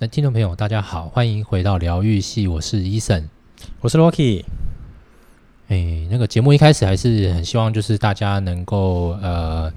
[0.00, 3.28] 那听众朋友，大家好，欢迎回到疗愈系，我是 Eason，
[3.80, 4.42] 我是 Rocky。
[5.68, 9.72] 哎，那个节目一开始还是很希望，就是大家能够呃，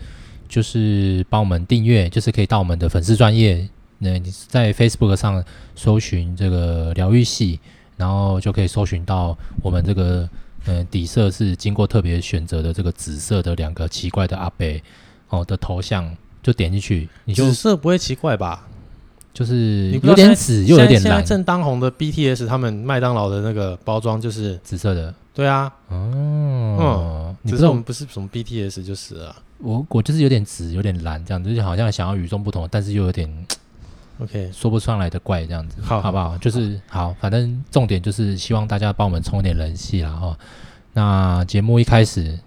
[0.50, 3.70] 就是帮我们订阅，就是可以到我们的粉丝专业，
[4.00, 5.44] 那你在 Facebook 上
[5.76, 7.60] 搜寻这个疗愈系，
[7.96, 10.28] 然后就可以搜寻到我们这个
[10.66, 14.66] 呃底色是经过特别选择的这个紫色的两个奇怪的阿伯
[15.30, 18.68] 哦的头像，就点进去，你就紫色不会奇怪吧？
[19.38, 21.04] 就是有点紫又有点蓝。
[21.04, 25.14] 现在正当红的 BTS 他们麦当劳的那个包装就是紫色的。
[25.32, 29.36] 对啊，哦，嗯，只是我们不是什么 BTS 就是了。
[29.60, 33.32] 我我就是有点紫，有点蓝，这样子就好像想要与众不同，但是又有点
[34.18, 36.36] OK 说不上来的怪这样子，好，好不好？
[36.40, 40.36] 就是好，反正重点就是希望大家帮我们充点人气啦哈。
[40.94, 42.40] 那节目一开始，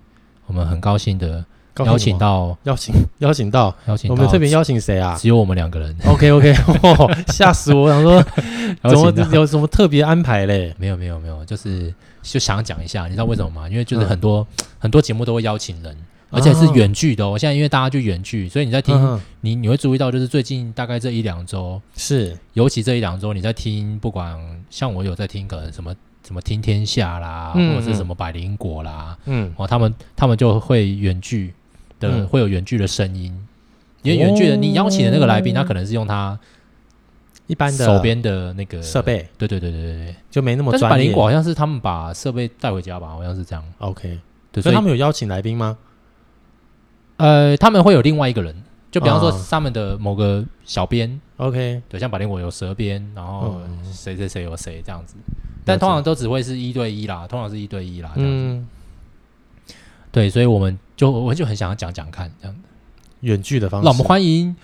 [0.46, 1.44] 我们很高兴的
[1.86, 5.16] 邀请到邀请邀请到邀请，我们特别邀请谁啊？
[5.18, 5.96] 只有我们两个人。
[6.06, 7.82] OK OK，哦 吓死我！
[7.82, 10.74] 我想说怎么有什么特别安排嘞？
[10.78, 11.92] 没有没有没有，就是。
[12.22, 13.66] 就想讲一下，你知道为什么吗？
[13.66, 15.96] 因为就是很多、嗯、很多节目都会邀请人，
[16.28, 17.38] 而且是远距的哦。
[17.38, 31.54] 现在因为大家就远距，所以你在听，嗯、你你会注意到，就是最近大概这一两周，是尤其这一两周你在听，不管像我有在听，可能什么什么听天下啦，嗯、或者是什么百灵果啦，嗯，哦，他们他们就会远距
[32.00, 33.32] 的，嗯、会有远距的声音，
[34.02, 36.36] 因为远距的你邀请的那个来宾，他可能是用他。
[37.46, 40.88] 一般的手边的那个设备，对对对对对，就没那么专业。
[40.88, 43.64] 但是百灵果好像是他们把设备带回家吧，好像是这样。
[43.78, 44.20] OK，
[44.52, 45.76] 对，所以他们有邀请来宾吗？
[47.16, 48.54] 呃，他们会有另外一个人，
[48.92, 51.20] 就比方说他们的某个小编。
[51.38, 55.16] OK，对，像百灵果有蛇编，然后谁谁谁有谁这样子，
[55.64, 58.64] 但通常都只会是一对一啦，通常是一对一啦这样子。
[60.12, 62.68] 对，所以我们就我就很想要讲讲看这样的
[63.20, 63.84] 远距的方式。
[63.84, 64.54] 那我们欢迎。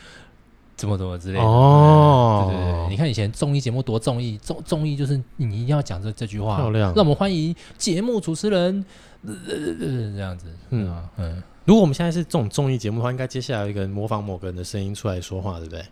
[0.77, 6.93] 怎么怎么之类的哦，对对对，你看以前综艺节目多综艺，综综艺就是你一定要讲这这句话，漂亮。
[6.95, 8.85] 让我们欢迎节目主持人，
[9.25, 11.43] 这样子，嗯嗯。
[11.65, 15.83] 如果我们现在是这种综艺节目的话，应该接下来一个人模仿某个人的声音出来说话，对不对？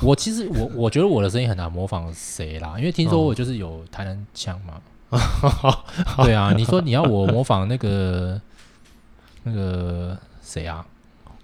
[0.00, 4.74] 我其实我我觉得我的声音很难模仿谁啦，因为听说我就是有台南腔嘛。
[6.24, 8.40] 对啊，你说你要我模仿那个
[9.44, 10.84] 那个谁啊，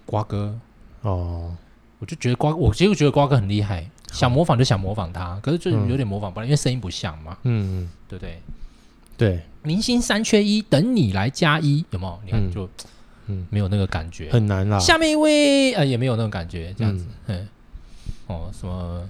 [0.05, 0.57] 瓜哥
[1.01, 1.55] 哦。
[1.99, 7.37] 我就觉得瓜，我其实觉得瓜哥很厉害，想模仿就想模仿他，可是就有点模仿不来，因为声音不像嘛。
[7.43, 8.41] 嗯嗯，对不对？
[9.17, 12.19] 对，明星三缺一，等你来加一，有没有？
[12.23, 12.69] 你看就，
[13.27, 14.79] 嗯，没有那个感觉，很难啦。
[14.79, 17.45] 下面一位，呃，也没有那种感觉，这样子，嗯，
[18.27, 19.03] 哦，什么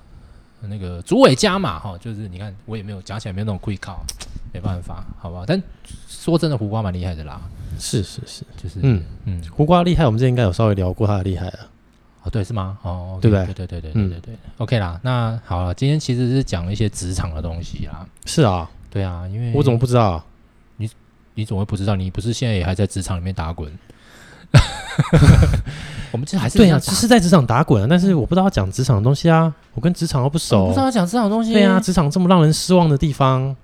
[0.62, 4.04] 那个主委加码哈，就是你看我也没有讲起来没有那种跪靠，
[4.52, 5.44] 没办法，好吧？
[5.46, 5.62] 但
[6.08, 7.40] 说真的，胡瓜蛮厉害的啦。
[7.80, 11.60] 是是是，就是嗯嗯，胡瓜厉害，我们之前应该有稍微聊过他的厉害啊。
[12.24, 12.78] 哦，对，是吗？
[12.84, 13.46] 哦，okay, 对不对？
[13.46, 14.34] 对对对对对对对。
[14.34, 18.06] 嗯、OK 啦，那好了，今天其实是讲一些职场的东西啦。
[18.26, 20.22] 是啊，对啊，因为我怎么不知道？
[20.78, 20.90] 你
[21.36, 21.96] 你怎么会不知道？
[21.96, 23.72] 你不是现在也还在职场里面打滚？
[26.12, 29.54] 我们这还是对啊，只是在职场打滚啊，但是我不知道要讲职场的东西啊。
[29.76, 31.54] 我跟职场又不熟，我不知道要讲职场的东西。
[31.54, 33.56] 对啊，职场这么让人失望的地方，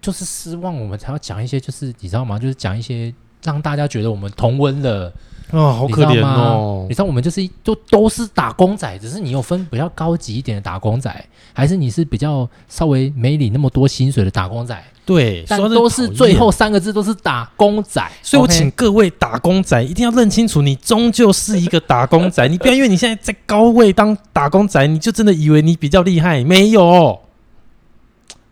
[0.00, 2.38] 就是失望，我们才要讲一些，就是你知道吗？
[2.38, 5.12] 就是讲一些让大家觉得我们同温了。
[5.52, 6.86] 哦，好可怜哦！
[6.88, 11.12] 你知道我们就是都都是打工仔，只是你有分比较高级一点的打工仔，
[11.52, 14.80] 还是你是比较稍微没领那么多薪水的打工仔？
[15.04, 18.00] 对，但都是最后三个字都是打工仔。
[18.22, 26.44] 所以我请各位打工仔一定要认清楚，你终究是一个打工仔， 你不要因为你现在在高位当打工仔，你就真的以为你比较厉害。
[26.44, 27.18] 没有。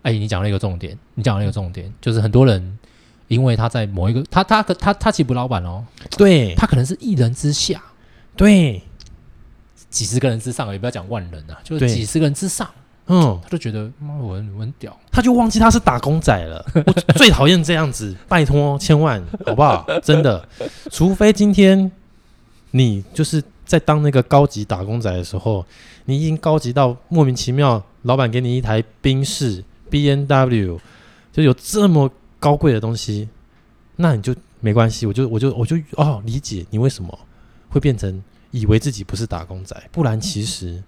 [0.02, 2.76] 哎，你讲了一个重点，你讲了一个重点，就是很多人。
[3.28, 5.84] 因为他在某一个，他他他他，他其实不老板哦，
[6.16, 7.80] 对，他可能是一人之下，
[8.34, 8.82] 对，
[9.90, 12.66] 几十个人之上，也不要讲万人啊，就是几十个人之上，
[13.06, 16.64] 嗯，他就觉得妈，我很我很屌，他就忘记他是打工仔了。
[16.86, 19.86] 我最讨厌这样子， 拜托，千万好不好？
[20.02, 20.48] 真的，
[20.90, 21.92] 除非今天
[22.70, 25.62] 你就是在当那个高级打工仔的时候，
[26.06, 30.80] 你已经高级到莫名其妙，老板给你一台宾士 B N W，
[31.30, 32.10] 就有这么。
[32.38, 33.28] 高贵的东西，
[33.96, 35.06] 那你就没关系。
[35.06, 37.18] 我就我就我就哦，理解你为什么
[37.68, 40.82] 会变成以为自己不是打工仔，不然其实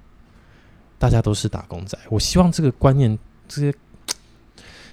[0.98, 1.98] 大家都是打工仔。
[2.08, 3.18] 我希望这个观念，
[3.48, 3.74] 这些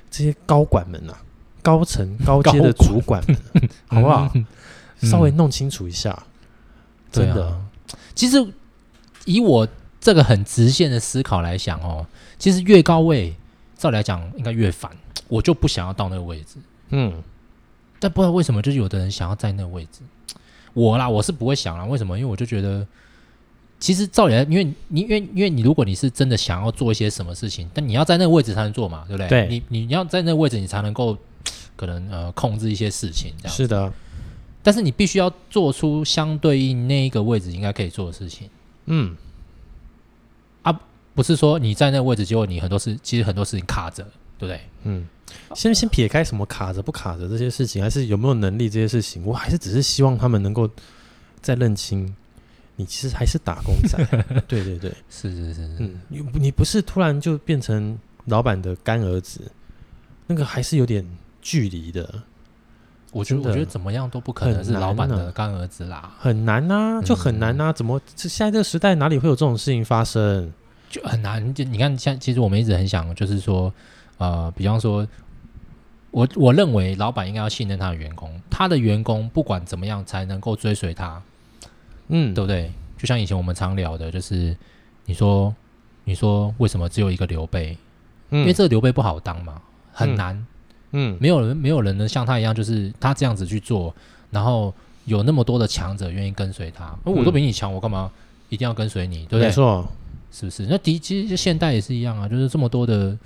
[0.09, 1.21] 这些高管们呐、啊，
[1.62, 4.31] 高层 高阶的主管们，管好不好？
[4.33, 4.45] 嗯、
[5.01, 6.12] 稍微弄清楚一下。
[6.18, 6.25] 嗯、
[7.12, 7.62] 真的，啊、
[8.15, 8.45] 其实
[9.25, 9.68] 以我
[10.00, 12.06] 这个很直线的思考来想哦，
[12.38, 13.36] 其实越高位，
[13.77, 14.91] 照理来讲应该越烦。
[15.29, 16.56] 我就不想要到那个位置，
[16.89, 17.21] 嗯，
[18.00, 20.00] 但不知道为什么，就是有的人想要在那个位置。
[20.74, 21.83] 我啦，我是不会想啦。
[21.83, 22.18] 为什么？
[22.18, 22.88] 因为我就觉得，
[23.77, 29.27] 其实照理来，因为你因为因为你如果你是真的想要做一些什么事情，但你要在那个位置才能做嘛，对不对？
[29.27, 31.18] 对，你你要在那个位置，你才能够
[31.75, 33.91] 可能呃控制一些事情，这样是的。
[34.63, 38.50] 但是你必须要做出相对应那一个位置应该可以做的事情。
[38.85, 39.18] 嗯，啊，
[41.18, 44.04] 不是说你在那个位置，结果你很多事其实很多事情卡着，
[44.38, 44.62] 对不对？
[44.84, 45.08] 嗯，
[45.56, 50.69] 先先撇开什么卡着不卡着这些事情，还是有没有能力这些事情，我还是只是希望他们能够
[51.42, 52.16] 再认清。
[52.75, 53.98] 你其实还是打工仔，
[54.48, 59.42] 对对对，是是是是，嗯，你你不是突然就变成老板的干儿子，
[60.28, 61.04] 那个还是有点
[61.42, 62.22] 距离的。
[63.12, 70.54] 我觉得我觉得怎么样都不可能是老板的干儿子啦，很难呐，就很难呐，怎么这现在这个时代哪里会有这种事情发生？
[70.89, 71.54] 就很难。
[71.54, 73.74] 就你看，像其实我们一直很想，就是说，
[74.18, 75.07] 呃，比方说，
[76.12, 81.22] 我我认为老板应该要信任他的员工，他的员工不管怎么样才能够追随他。
[82.10, 82.72] 嗯，对不对？
[82.98, 84.56] 就像以前我们常聊的，就是
[85.06, 85.54] 你说，
[86.06, 87.78] 你说为什么只有一个刘备？
[88.30, 89.62] 嗯，因为这个刘备不好当嘛，
[89.92, 90.36] 很难。
[90.92, 93.94] 嗯，嗯没有人，没有人能像他一样，就是他这样子去做，
[94.31, 94.74] 然后
[95.06, 96.98] 有那么多的强者愿意跟随他。
[97.06, 98.10] 嗯，我都比你强，我干嘛
[98.50, 99.25] 一定要跟随你？
[99.25, 99.48] 对不对？
[99.48, 99.86] 没错，
[100.38, 100.66] 是不是？
[100.69, 103.18] 那的其实现代也是一样啊，就是这么多的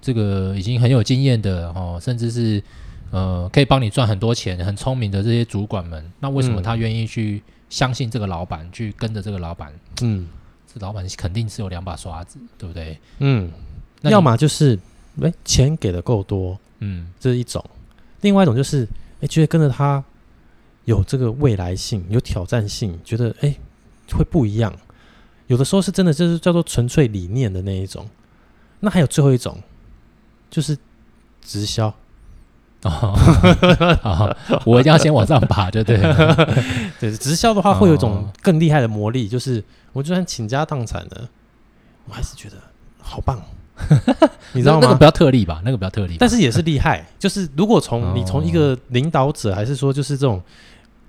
[0.00, 2.62] 这个已经很有经验的哦，甚至是
[3.10, 7.42] 呃可以帮你赚很多钱、很聪明的这些主管们，那为什么他愿意去？
[7.72, 9.72] 相信这个老板，去跟着这个老板，
[10.02, 10.28] 嗯，
[10.70, 12.98] 这老板肯定是有两把刷子，对不对？
[13.20, 13.50] 嗯，
[14.02, 14.78] 要么就是，
[15.22, 17.64] 哎，钱给的够多，嗯，这是一种；
[18.20, 18.86] 另外一种就是，
[19.22, 20.04] 哎，觉得跟着他
[20.84, 23.56] 有这个未来性、有挑战性，觉得哎
[24.10, 24.70] 会不一样。
[25.52, 28.08] 有的时候是真的，就是叫做纯粹理念的那一种。
[28.80, 29.54] 那还有最后一种，
[30.50, 30.74] 就是
[31.42, 31.92] 直销。
[32.84, 33.14] 哦，
[34.00, 34.34] 好，
[34.64, 36.34] 我一定要先往上爬，就对了。
[36.98, 39.62] 对，直销的话会有一种更厉害的魔力，就是
[39.92, 41.28] 我就算倾家荡产的，
[42.08, 42.56] 我还是觉得
[42.98, 43.38] 好棒。
[44.52, 44.80] 你知道吗？
[44.82, 47.06] 那个比较特例吧，那个比较特例，但是也是厉害。
[47.18, 50.42] 就是如果从你从一个领导者，还是说就是这种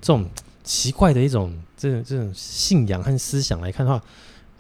[0.02, 0.30] 这种
[0.66, 4.04] 奇怪的一种这种这种信仰和思想来看的话，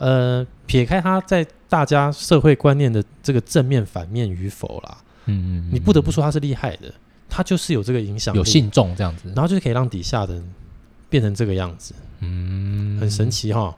[0.04, 4.98] 呃，撇开他在大家社会观念的这个正面反面与否啦，
[5.28, 6.94] 嗯嗯，你不得不说他是厉害的。
[7.30, 10.44] 他就是有这个影响，有信众这样子，然后就是可以让底下的人
[11.10, 13.74] 变成这个样子，嗯，很神奇哈。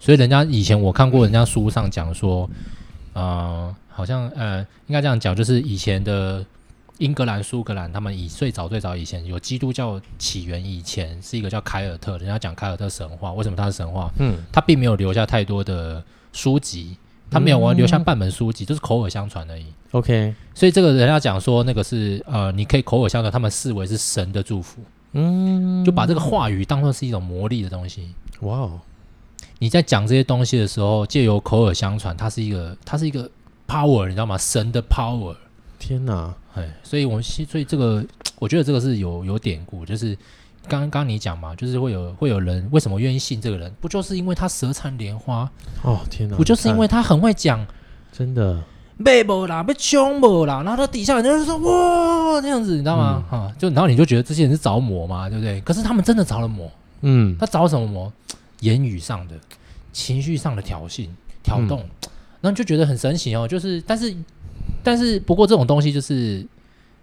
[0.00, 2.48] 所以人家以前我看过人家书上讲说，
[3.12, 6.44] 呃，好像呃，应该这样讲，就是以前的
[6.98, 14.10] 英格兰、苏格兰，他们以最早最早以前有基督教起源以前，是一个叫凯尔特，人家讲凯尔特神话，为什么它是神话？
[14.18, 16.02] 嗯，他并没有留下太多的
[16.32, 16.96] 书籍。
[17.28, 19.66] 它没有我留下半本书籍，就是口耳相传而已。
[19.90, 24.80] OK，所以这个人家讲说，那个是呃，你可以口耳相传，他们视为是神的祝福。
[25.10, 28.14] 嗯，就把这个话语当做是一种魔力的东西。
[28.42, 28.80] 哇哦，
[29.58, 33.28] 你在讲这些东西的时候，借由口耳相传，它是一个，它是一个
[33.66, 34.38] power，你知道吗？
[34.38, 35.34] 神的 power。
[35.78, 38.04] 天哪，哎，所以我们所以这个，
[38.38, 40.16] 我觉得这个是有有典故，就是。
[40.68, 43.72] 刚刚你讲嘛，就是会有会有人为什么愿意信这个人？
[43.80, 45.48] 不就是因为他舌灿莲花？
[45.82, 46.36] 哦天哪！
[46.36, 47.64] 不就是因为他很会讲？
[48.10, 48.60] 真的，
[49.04, 53.24] 被不啦，被凶不啦，然后他底下人就说哇这样子，你知道吗？
[53.30, 55.60] 嗯、啊，就然后你就觉得这些人是着魔嘛，对不对？
[55.60, 56.68] 可是他们真的着了魔。
[57.02, 58.12] 嗯，他着什么魔？
[58.58, 59.36] 言语上的、
[59.92, 61.06] 情绪上的挑衅、
[61.44, 61.84] 挑动，
[62.40, 63.46] 那、嗯、你就觉得很神奇哦。
[63.46, 64.12] 就是，但是，
[64.82, 66.46] 但是，不过这种东西就是，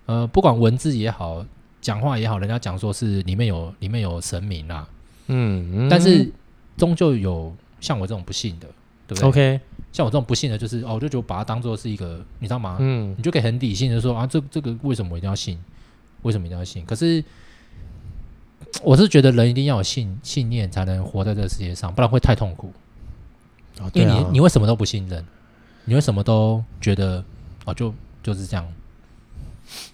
[0.06, 1.46] 呃，不管文字也好。
[1.84, 4.88] 讲话也好，人家讲说是里面有里面有神明啦，
[5.28, 6.32] 嗯，嗯，但是
[6.78, 8.68] 终究有像我这种不信的，
[9.06, 9.60] 对不对？OK，
[9.92, 12.78] 像我这种不信的，就是哦，我就觉得把它当做是一个，你知道吗？
[12.80, 15.60] 嗯，你就可以很理性的说啊，这这个为什么我一定要信？
[16.22, 16.86] 为什么一定要信？
[16.86, 17.22] 可是
[18.82, 22.72] 我是觉得人一定要有信信念，才能活在这个世界上，不然会太痛苦。
[23.82, 25.22] 哦，对啊，因为你你会什么都不信任？
[25.84, 27.22] 你会什么都觉得
[27.66, 28.66] 哦，就就是这样？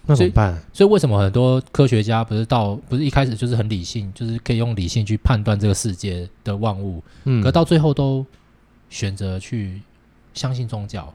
[0.08, 0.52] 那怎么办？
[0.54, 8.26] 所以，所以为什么很多科学家不是到不是一开始就是很理性，就是可以用理性去判断这个世界的万物，嗯，可到最后都
[8.90, 9.82] 选择去
[10.34, 11.14] 相信宗教？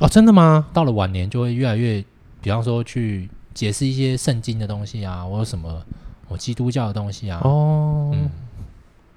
[0.00, 0.66] 哦，真的吗？
[0.72, 2.04] 到了晚年就会越来越，
[2.42, 5.82] 比方说去解释一些圣经的东西啊，或者什么
[6.28, 7.40] 我基督教的东西啊。
[7.42, 8.30] 哦，嗯，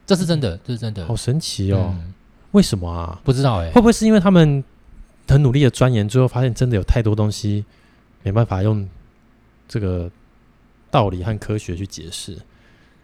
[0.07, 1.93] 这是真的，这是真的，好神奇哦！
[1.93, 2.13] 嗯，
[2.51, 3.19] 为什么啊？
[3.23, 4.63] 不知道哎，会不会是因为他们
[5.27, 7.65] 很努力的钻研，最后发现真的有太多东西？
[8.23, 8.87] 没办法用
[9.67, 10.07] 这个
[10.91, 12.37] 道理和科学去解释，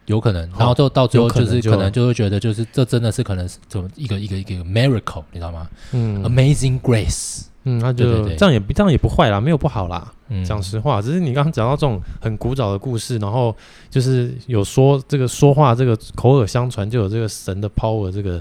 [0.06, 5.68] 有可能，然后就到最后就是可能就会觉得，就是这真的是可能是怎么一个一个一个 miracle，你知道吗？
[5.92, 10.12] 嗯，Amazing Grace，嗯，那就这样也不这样也不坏啦，没有不好啦。
[10.28, 13.56] 嗯，讲实话，只是你刚刚讲到这种很古早的故事，然后
[13.90, 18.40] 就是有说这个说话这个口耳相传就有这个神的 power，这个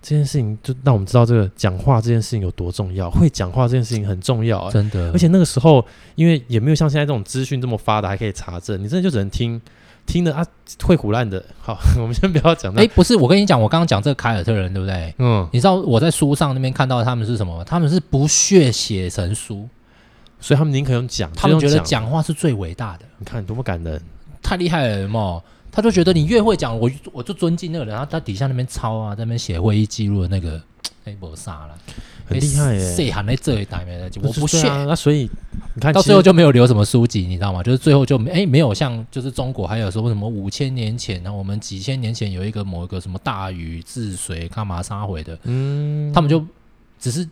[0.00, 5.10] 这件事情就让我们知道这个讲话这件事情有多重要，会讲话这件事情很重要啊，真的。
[5.12, 9.60] 而且那个时候，因为也没有像现在这种资讯这么发达，还可以查证，你真的就只能听。
[10.06, 10.42] 听的啊，
[10.84, 11.44] 会胡乱的。
[11.60, 12.72] 好， 我们先不要讲。
[12.76, 15.14] 哎，不是，我跟你讲，我刚刚讲这个凯尔特人，对不对？
[15.18, 17.62] 嗯，你知道我在书上那边看到他们是什么吗？
[17.62, 19.68] 他们是不屑写成书，
[20.40, 21.30] 所以他们宁可用讲。
[21.34, 23.04] 他们觉得讲话是最伟大的。
[23.18, 24.00] 你看多么感人，
[24.42, 25.42] 太厉害了嘛！
[25.78, 27.94] 他就觉得你越会讲，我我就尊敬那个人。
[27.94, 30.60] 然后他底下那边抄啊，在那边写会议记录的那个，
[31.04, 31.78] 哎，没啥了。
[32.26, 32.94] 很厉害耶！
[32.96, 34.10] 谁喊在这一代没的？
[34.20, 34.84] 我不屑啊。
[34.88, 35.30] 那所以
[35.74, 37.62] 你看，到最后就没有留什么书籍，你知道吗？
[37.62, 46.44] 就是最后就哎，没有像就是中国还有说什么五千年前，然后我们几千年前有一个某一个什么大禹治水干嘛杀回的，嗯，他们就
[46.98, 47.24] 只是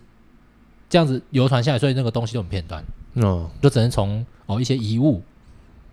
[0.89, 2.81] 这样子流传下来，所以那个东西都很片段，
[3.15, 5.21] 嗯，就只能从哦一些遗物。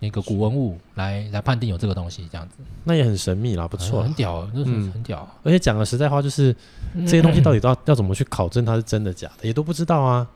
[0.00, 5.26] 一个古文物来来判定有这个东西，这样子，那也很神秘啦，不错，很屌，就是很屌。
[5.42, 6.54] 而且讲个实在话，就是
[7.00, 10.26] 这些东 西到底要要怎么去考证它是真的假的，也都不知道啊。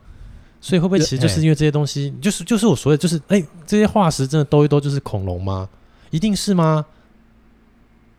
[0.61, 5.69] 所以会不会其实就是因为这些东西，就是就是我所谓，就是哎，这些化石真的兜一兜就是恐龙吗？
[6.09, 6.85] 一定是吗？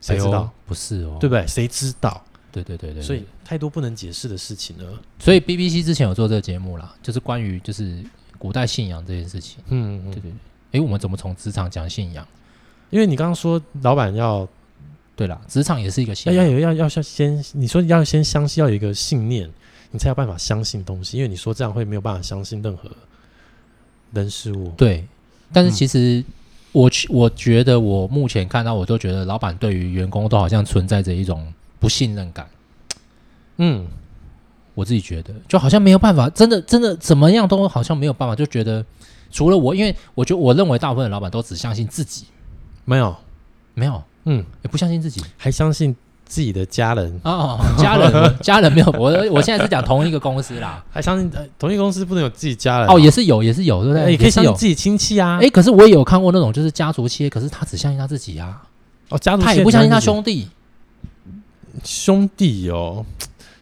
[0.00, 0.50] 谁知道？
[0.66, 1.47] 不是哦，对不对？
[1.47, 2.23] 谁知道？
[2.50, 3.02] 对对对对。
[3.02, 4.85] 所以太多不能解释的事情了。
[5.18, 8.02] 所以 BBC 之前有做这个节目啦，就是关于就是
[8.38, 9.59] 古代信仰这件事情。
[9.68, 10.32] 嗯，对对对。
[10.73, 12.27] 哎，我们怎么从职场讲信仰？
[12.91, 14.49] 因为你刚刚说老板要，
[15.15, 19.49] 对啦，职场也是一个信仰，要有要要先，你说要先相信，要有一个信念，
[19.91, 21.17] 你才有办法相信东西。
[21.17, 22.91] 因为你说这样会没有办法相信任何
[24.12, 24.73] 人事物。
[24.77, 25.07] 对，
[25.53, 26.25] 但是其实
[26.73, 32.49] 我我觉得我目前看到，我都觉得老板对于员工都好像存在着一种不信任感。
[33.59, 33.87] 嗯，
[34.75, 38.85] 我自己觉得就好像没有办法，真的真的怎么样都好像没有办法，就觉得。
[39.30, 42.25] 除了我，因为我觉得我认为大部分的老板都只相信自己，
[42.84, 43.14] 没有，
[43.75, 45.94] 没有，嗯，也不相信自己，还相信
[46.25, 47.20] 自己的家人。
[47.25, 54.12] 哦，家人， 家人没有，我我现在是讲同一个公司啦，还相信同一个公司不能有自己家人哦，也是有，也是有，对不对？
[54.12, 58.62] 也可以相信自己亲戚啊，哎，可是我也有看过那种就是家族企业，可是他只相信他自己啊，
[59.08, 60.49] 哦，家族他也不相信他兄弟，
[61.84, 63.04] 兄弟哦，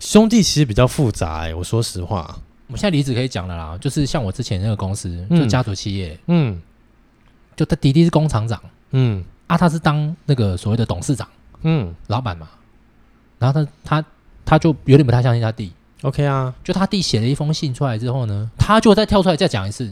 [0.01, 2.39] 兄弟其实比较复杂哎，我说实话。
[2.69, 6.61] 我们现在离职可以讲了啦，就是像我之前那个公司，就家族企业，嗯，
[7.57, 8.61] 就他弟弟是工厂长，
[8.91, 11.27] 嗯，啊，他是当那个所谓的董事长，
[11.63, 12.47] 嗯，老板嘛，
[13.39, 14.05] 然后他他
[14.45, 15.73] 他就有点不太相信他弟
[16.03, 19.91] ，OK 啊，就他弟写了一封信出来之后呢，他就再跳出来再讲一次，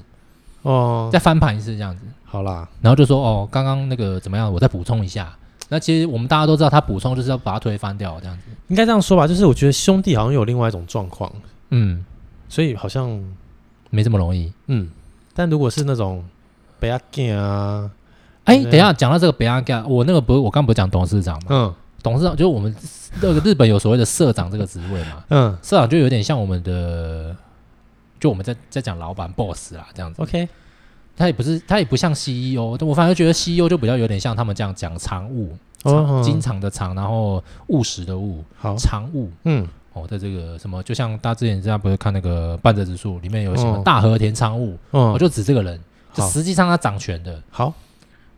[0.60, 5.34] 哦，再翻盘一次这样子，好啦，然后就说哦，刚刚那个怎么样，我再补充一下，
[5.70, 11.32] 那其实我们大家都知道，他补充就是要把他推翻掉这样子，应该这样说吧，就是我觉得兄弟好像有另外一种状况，
[11.70, 12.04] 嗯。
[12.48, 13.22] 所以好像
[13.90, 14.90] 没这么容易，嗯。
[15.34, 16.24] 但如果是那种
[16.80, 17.90] 北亚干啊，
[18.44, 21.48] 哎，等一下讲到这个北亚干，我那个不是我刚不是讲董事长嘛？
[21.50, 22.74] 嗯，董事长就是我们
[23.20, 27.36] 那个日本有所谓的社长这个职位嘛，嗯，社长就有点像我们的，
[28.18, 30.22] 就我们在在讲老板 boss 啦这样子。
[30.22, 30.48] OK，
[31.16, 38.74] 他也不是，他也不像 CEO，我反而觉得 CEO 就比较有点像他们这样讲常务，常经常的常，然后务实的务，好。
[38.78, 39.68] 常务，嗯。
[39.96, 45.80] 哦，在这个什么，就像大家之前这样，不是看那个半泽直树里面有什么大和田常务，我、哦、就指这个人，
[46.12, 47.42] 就实际上他掌权的。
[47.48, 47.72] 好，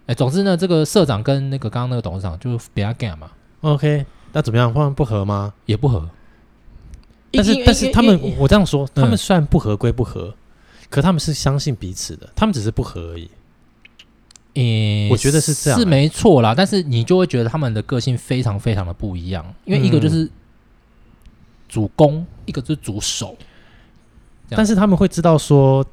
[0.07, 3.29] 哎，总之呢，这个社长跟那个刚刚那个董事长就比较干嘛
[3.63, 4.73] ？OK，那怎么样？
[4.73, 5.53] 他们不合吗？
[5.67, 6.09] 也不合。
[7.33, 10.33] 但是但是他们，我这样说，他们虽然不合归不合，
[10.89, 13.29] 可他们是相信彼此的，他们只是不合而已。
[14.55, 16.55] 嗯，我觉得是这样，是没错啦。
[16.57, 20.31] 但是你就会觉得他们的个性非常非常的不一样，因为一个就是。
[21.69, 23.37] 主攻一个就是主守，
[24.49, 25.85] 但是他们会知道说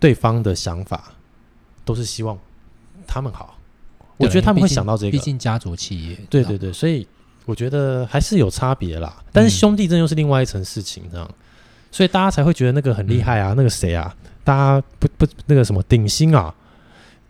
[0.00, 1.12] 对方的想法
[1.84, 2.38] 都是希望
[3.06, 3.58] 他们好，
[4.16, 7.06] 我觉得他们会想到这个，毕竟家族企业，对对对，所以
[7.44, 9.22] 我觉得还是有差别啦。
[9.32, 11.30] 但是兄弟真又是另外一层事情，这样，
[11.90, 16.54] 所以大家才会觉得那个很厉害啊，那个谁啊，大家不不那个什么顶新啊，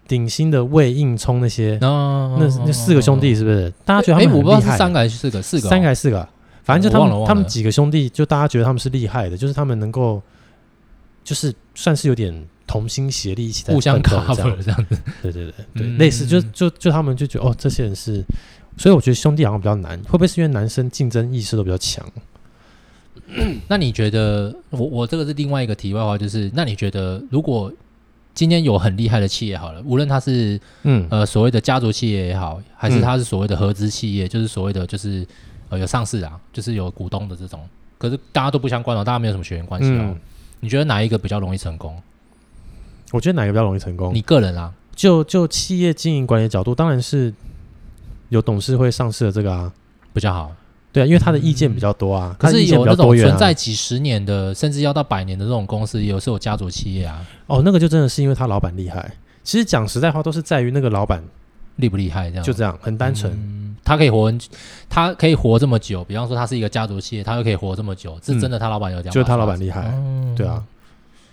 [0.06, 3.72] 顶新的魏应冲那些，那那四个兄弟是不是？
[3.84, 6.28] 大家觉得他们知道是三个还是四个，四个，三个还是四个？
[6.64, 10.22] 反正就他们，他们几个兄弟，就大家觉得他们是厉害的，就是他们能够，
[11.24, 12.32] 就是算是有点
[12.68, 14.96] 同心协力，一起在互相卡这样子。
[15.20, 18.22] 对对对对，类似就就就他们就觉得哦，这些人是，
[18.76, 22.06] 所以我觉得兄弟好像比较难，会不会是因为男生竞争意识都比较强？
[23.66, 27.72] 那你觉得，我我这个是另外一个题外话，就是那你觉得，如果
[28.34, 35.26] 今天有很厉害的企业好了，无论他是嗯呃所谓的家族企业也好，还是他是所谓的合资企业，就是所谓的就是。
[35.78, 37.60] 有上市啊，就是有股东的这种，
[37.98, 39.98] 可是大家都不相关哦，大家没有什么血缘关系哦。
[40.00, 40.20] 嗯、
[40.60, 42.00] 你觉得哪一个比较容易成功？
[43.10, 44.14] 我觉得哪一个比较容易成功？
[44.14, 47.32] 你个人啊，就就企业经营管理的角度，当然是
[48.28, 49.72] 有董事会上市的这个啊
[50.12, 50.52] 比较好。
[50.92, 52.30] 对啊，因为他的意见比较多啊。
[52.32, 57.26] 嗯、可是有那种存在几十年的，甚至要到百年的这种公司，有时候有家族企业啊。
[57.46, 59.10] 哦，那个就真的是因为他老板厉害。
[59.42, 61.22] 其实讲实在话，都是在于那个老板
[61.76, 63.32] 厉不厉害，这样就这样，很单纯。
[63.32, 64.32] 嗯、他可以活，
[64.88, 66.04] 他可以活这么久。
[66.04, 68.58] 比方说，他是一个家族企业，他又可以活这么久，是真的。
[68.58, 69.90] 他老板有这样、嗯，就是他老板厉害。
[69.94, 70.64] 嗯、对啊，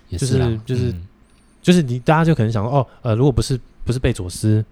[0.10, 1.08] 也是就是就是、嗯、
[1.62, 4.64] 就是你大家就可能想说，哦，呃，如果不是不是贝佐斯，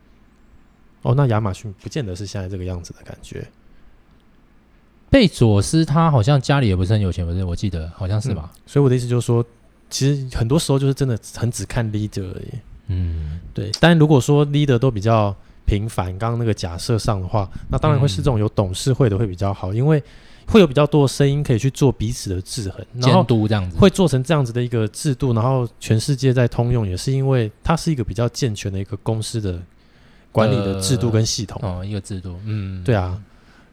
[1.04, 3.48] 哦，那亚马逊不见得是现在这个样子的感觉。
[5.10, 7.44] 贝佐斯他好像家里也不是很有钱，不是？
[7.44, 8.62] 我记得好像是吧、嗯。
[8.66, 9.46] 所以我的意思就是说，
[9.90, 12.48] 其实很多时候就是真的很只看 leader 而已。
[12.88, 13.72] 嗯，对。
[13.80, 15.34] 但如果说 leader 都比较
[15.68, 20.02] 平凡，刚刚那个假设上的话，那当然会是这种有董事会的会比较好，嗯、因为
[20.48, 29.62] 会有比较多的声音可以去做彼此的制衡、监督这样子，会做成这样子的一个制度，然后全世界在通用，也是因为它是一个比较健全的一个公司的
[30.32, 31.60] 管理的制度跟系统。
[31.62, 32.40] 呃、哦，一个制度。
[32.46, 33.22] 嗯，对啊。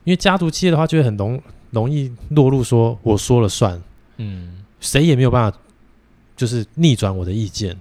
[0.02, 3.80] 因为家族企业的话，就会很容容易落入说我说了算，
[4.16, 5.58] 嗯，谁也没有办法
[6.36, 7.74] 就是逆转我的意见，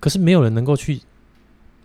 [0.00, 1.00] 可是没有人能够去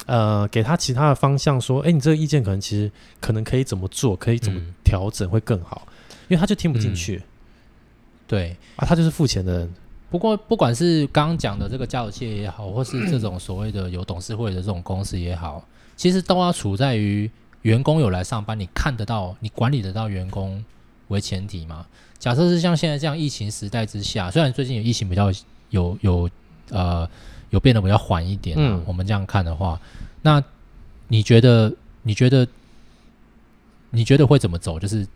[0.06, 5.88] 呃给他其他的方向，说，哎，你这个意见可能其实可能可以怎么做，可以怎么调整会更好，
[6.28, 7.24] 因为他就听不进去，嗯、
[8.28, 9.74] 对啊，他就是付钱的人。
[10.10, 17.30] 不过不管是刚刚讲的这个家族企业也好，或是这种所谓的有董事会的这种公司也好，其实都要处在于。
[17.64, 20.62] 员工有来上班，你看得到，你管理得到员工
[21.08, 21.86] 为前提嘛？
[22.20, 25.32] 假设是像现在这样疫情时代之下，虽然最近有疫情比较
[25.70, 26.30] 有有
[26.72, 27.10] 呃
[27.54, 29.80] 有变得比较缓一点，嗯，我们这样看的话，
[30.24, 30.44] 那
[31.08, 32.48] 你觉得你觉得
[33.92, 34.80] 你觉得会怎么走？
[34.80, 35.08] 就是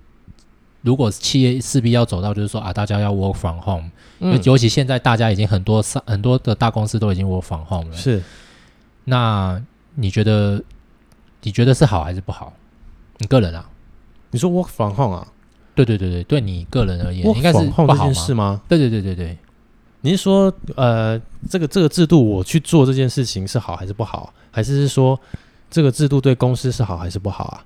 [0.82, 3.90] 如果企业势必要走到，就是说啊，大家要 work from home，
[4.20, 8.22] 嗯，尤其现在大家已经很多上很多的大公司都已经 work from home 了，是，
[9.06, 9.62] 那
[9.96, 10.64] 你觉得？
[11.44, 12.52] 你觉得是好还是不好？
[13.20, 13.70] 你个人啊？
[14.32, 15.28] 你说 work from home 啊？
[15.76, 18.60] 对对对对，对你个人而言，应该是不好是吗？
[18.68, 19.38] 对对对对对。
[20.08, 24.32] 你是说呃，这个这个制度我去做这件事情是好还是不好？
[24.52, 25.20] 还是是说
[25.70, 27.66] 这个制度对公司是好还是不好啊？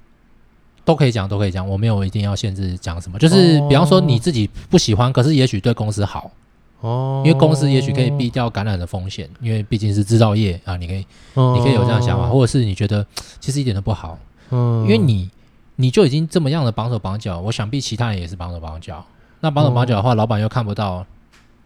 [0.84, 1.68] 都可以讲，都可以讲。
[1.70, 6.32] 我没有一定要限制讲什么，就是比方说你自己不喜欢，可是也许对公司好。
[6.80, 13.06] 哦，因为公司也许可以避掉感染的风险，因为毕竟是制造业啊，你可以，哦、你可以有这样想法，或者是你觉得
[13.40, 14.18] 其实一点都不好，
[14.50, 15.30] 嗯，因为你
[15.76, 19.06] 你就已经这么样的绑手绑脚，我想必其他人也是绑手绑脚。
[19.42, 21.06] 那绑手绑脚的话，哦、老板又看不到，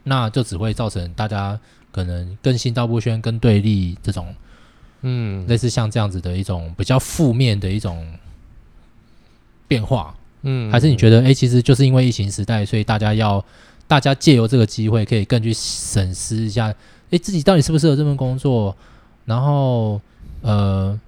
[0.05, 1.59] 那就只会造成大家
[1.91, 4.33] 可能更心照不宣、跟对立这种，
[5.01, 8.07] 嗯，类似像这样子的一种比较负面的一种
[9.67, 13.43] 变化，嗯，还是你觉得，哎、欸，其实就是因为疫情时代，所以大家要。
[13.87, 16.73] 大家借由这个机会，可以更去审视一下，
[17.11, 18.75] 诶，自己到底适不适合这份工作？
[19.25, 20.01] 然后，
[20.41, 20.99] 呃，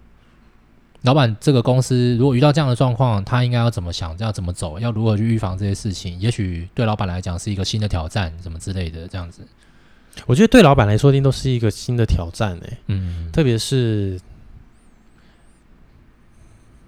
[1.04, 4.18] 老板这个公司如果遇到这样的状况，他应该要怎么想？
[4.20, 4.80] 要怎么走？
[4.80, 6.20] 要如何去预防这些事情？
[6.20, 9.42] 也许对老板来讲是一个新的挑战，什么之类的，这样子。
[10.26, 14.20] 我觉得对老板来说，一定都是一个新的挑战，诶，嗯，特别是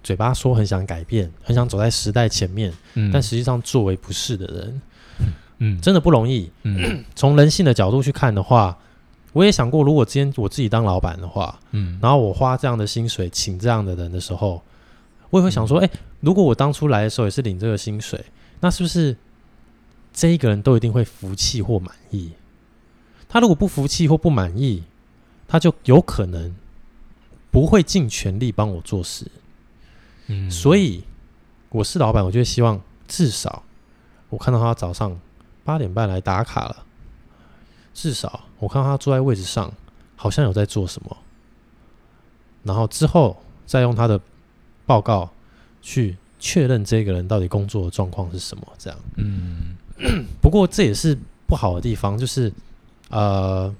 [0.02, 4.82] 嘴巴说很想改变，很想走在时代前面，嗯，但实际上作为不是的人。
[5.62, 6.50] 嗯，真的不容易。
[6.62, 8.76] 嗯，从人性的角度去看的话，
[9.32, 14.62] 我也想过，如果今天我自己当老板的话，嗯，然后我花这样的薪水请这样的人的时候，
[15.30, 18.24] 我也会想说，哎、嗯，如果我当初来的时候也是领这个薪水，
[18.60, 19.16] 那是不是
[20.12, 22.32] 这一个人都一定会服气或满意？
[23.28, 24.84] 他如果不服气或不满意，
[25.46, 26.54] 他就有可能
[27.50, 29.26] 不会尽全力帮我做事。
[30.26, 31.04] 嗯，所以
[31.68, 33.62] 我是老板，我就希望至少
[34.28, 35.18] 我看到他早上。
[35.62, 36.84] 八点半来打卡了，
[37.94, 39.72] 至少我看到他坐在位置上，
[40.14, 41.16] 好像有在做什么。
[42.62, 44.20] 然后之后再用他的
[44.86, 45.28] 报告
[45.82, 48.64] 去确认这个人到底工作的状况是什么。
[48.78, 49.76] 这样，嗯。
[50.40, 52.50] 不过这也是不好的地方，就是
[53.10, 53.74] 呃，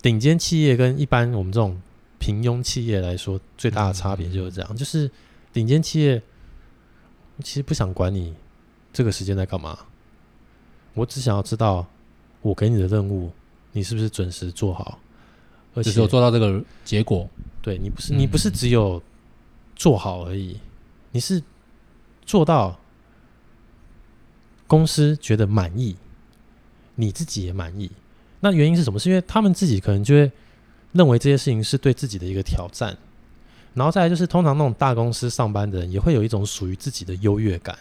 [0.00, 1.78] 顶尖企业跟一般我们这种
[2.18, 5.10] 平庸企业来说，最大的差别就是这样，就是
[5.52, 6.22] 顶尖企业
[7.42, 8.34] 其实不想管你。
[8.92, 9.78] 这个时间在干嘛？
[10.92, 11.86] 我只想要知道，
[12.42, 13.30] 我给你的任务，
[13.72, 14.98] 你是不是准时做好？
[15.74, 17.26] 而且只有做到这个结果。
[17.62, 19.02] 对，你不是你不是只有
[19.74, 20.58] 做好而已，
[21.12, 21.42] 你是
[22.26, 22.78] 做到
[24.66, 25.96] 公司觉得满意，
[26.96, 27.90] 你自己也满意。
[28.40, 28.98] 那原因是什么？
[28.98, 30.30] 是因为他们自己可能就会
[30.90, 32.96] 认为这些事情是对自己的一个挑战。
[33.74, 37.78] 然后再来就是，通常那种大公司上班的人也会有一种属于自己的优越感。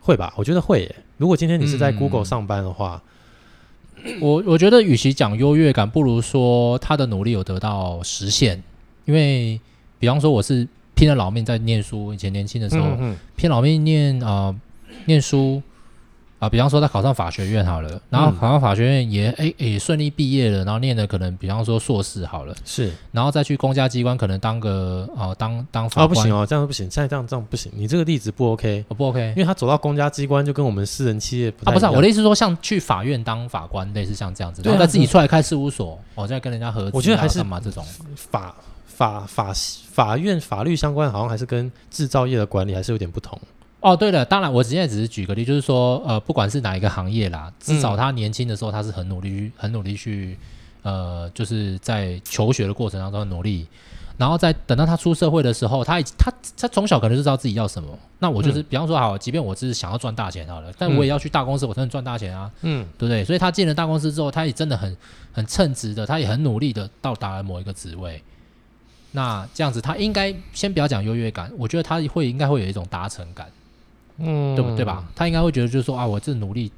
[0.00, 0.96] 会吧，我觉得会耶。
[1.18, 3.02] 如果今天你是在 Google 上班的话，
[4.20, 8.62] 我我觉得与其讲优越感，不如说他的努力有得到实现。
[9.04, 9.60] 因为，
[9.98, 14.56] 比方说我是拼了老命在念书，以前年轻的时候嗯嗯拼老命念啊、呃、
[15.06, 15.62] 念书。
[16.38, 26.04] 啊，比方说他考上法学院好了，然后考上法学院也诶也顺利毕业了，然后念的可能比方说硕士好了，是，然后再去公家机关可能当个啊当当法官。
[26.04, 31.52] 哦，不行哦，这样不行，现在这样这样不行，你这个例子不 OK，哦不 OK，因为他走到公家机关就跟我们私人企业。
[31.64, 37.82] 啊不是，我的意思说像去法院当法官类似像这样子，然后他自己出来开事务所，哦再跟人家合资，我觉得还是干嘛这种
[38.14, 38.54] 法
[38.86, 39.52] 法法
[39.90, 43.40] 法院法律相关，好像还是跟制造业的管理还是有点不同。
[43.86, 50.36] 哦，对了，当然，我现在只是举个例，就是说，呃，不管是哪一个行业啦，至少他年轻的时候，他是很努力，很努力去，
[50.82, 53.64] 呃，就是在求学的过程当中很努力，
[54.16, 57.96] 然后在等到他出社会的时候，他他他从小可能就知道自己要什么。
[58.18, 63.24] 那我就是，嗯、比方说，好，即便我只是想要赚大钱好了，但我也要去大公司，我才能赚大钱啊，嗯，对不对？
[63.24, 64.96] 所以他进了大公司之后，他也真的很
[65.32, 68.20] 很称职的，他也很努力的到达了某一个职位。
[69.12, 73.46] 那这样子，他应该先不要讲优越感，我觉得他会应该会有一种达成感。
[74.18, 75.04] 嗯，对不对吧？
[75.14, 76.72] 他应该会觉得，就是说啊，我这努力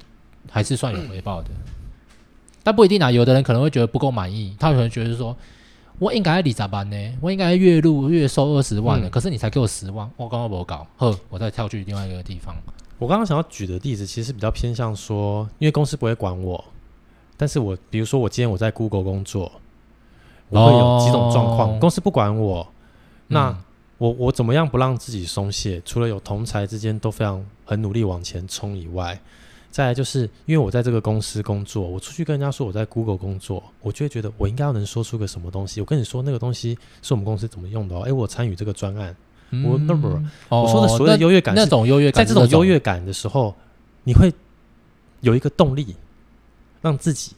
[0.49, 1.71] 还是算有回报的，嗯、
[2.63, 3.09] 但不一定啊。
[3.09, 5.35] 有的人可能会觉得不够满意，他可能觉得说，
[5.99, 7.17] 我应该要理咋办呢？
[7.21, 12.55] 我应该月入月收二十万的，嗯、可是你才给我十万，我刚刚没搞，呵，我再跳去另外一个地方。
[12.97, 16.63] 我刚刚想要举的例子，其实比较偏向说，因为公司不会管我，
[17.37, 19.51] 但是我比如说我今天我在 Google 工作，
[20.49, 22.67] 我会有几种状况，哦、公司不管我，
[23.27, 23.49] 那。
[23.49, 23.57] 嗯
[23.99, 25.81] 我我怎么样不让自己松懈？
[25.85, 29.19] 除了有同才之间都非常很努力往前冲以外，
[29.69, 35.81] 再来就是因为我在这个公司工作，我出去跟人家说我在 Google 工作，我就会觉得我应该要能说出个什么东西。
[35.81, 38.03] 我跟你说那个东西是我们公司怎么用的哦。
[38.03, 39.13] 诶，我参与这个专案，
[39.49, 43.53] 嗯、我 number，、哦、我说的所有的优越感是，那种优越感，在这种优越感的时候，
[44.05, 44.33] 你会
[45.19, 45.93] 有一个动力
[46.81, 47.33] 让自己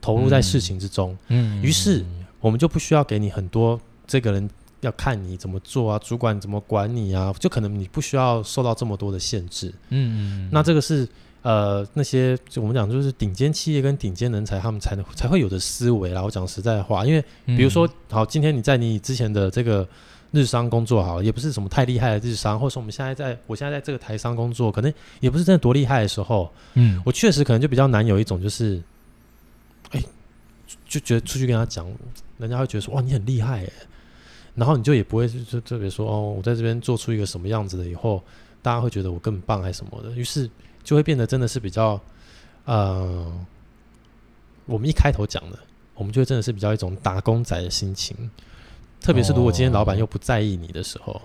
[0.00, 1.14] 投入在事情之中。
[1.28, 2.02] 嗯，于是
[2.40, 4.48] 我们就不需要给你很多这个人。
[4.84, 9.72] 要看你怎么做啊，主管怎么管你啊，就可能你不需要受到这么多的限制。
[9.90, 11.08] 嗯嗯，那这个是
[11.42, 16.22] 呃那些就我们讲就是顶尖企业跟顶尖人才他们才能才会有的思维啦。
[16.22, 19.86] 我讲实在话，因为比如说，嗯、好，今天你在你之前的这个
[20.30, 28.82] 日商工作，好，也不是什么太厉害的日商，或者说我们现在在我现在在这个台商工作，可能也不是真的多厉害的时候，嗯，我确实可能就比较难有一种就是，
[29.90, 30.02] 哎，
[30.88, 31.86] 就觉得出去跟他讲，
[32.38, 33.70] 人家会觉得说哇，你很厉害哎。
[34.54, 38.22] 然后你就也不会就特别说哦，我在这边做出一个什么样子的以后，
[38.62, 40.48] 大家会觉得我更棒还是什么的，于是
[40.82, 42.00] 就会变得真的是比较，
[42.64, 43.32] 呃，
[44.66, 45.58] 我们一开头讲的，
[45.94, 48.16] 我们就会真的是比较一种打工仔的心情，
[49.00, 51.20] 特别是如果今天老板又不在意你的时候，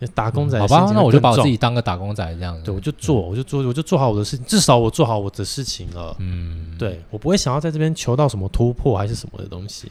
[0.00, 2.56] 哦、打工仔好吧，那我就把我自己当个打工仔这样。
[2.58, 9.90] 子，对，我就做，我就做，我就做好我的事情，至少我做好我的事情了，嗯，对，我不会想要在这边求到什么突破还是什么的东西。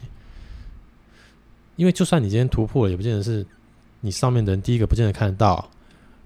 [1.79, 3.45] 因为就算你今天突破了，也不见得是
[4.01, 5.69] 你上面的人第一个不见得看得到，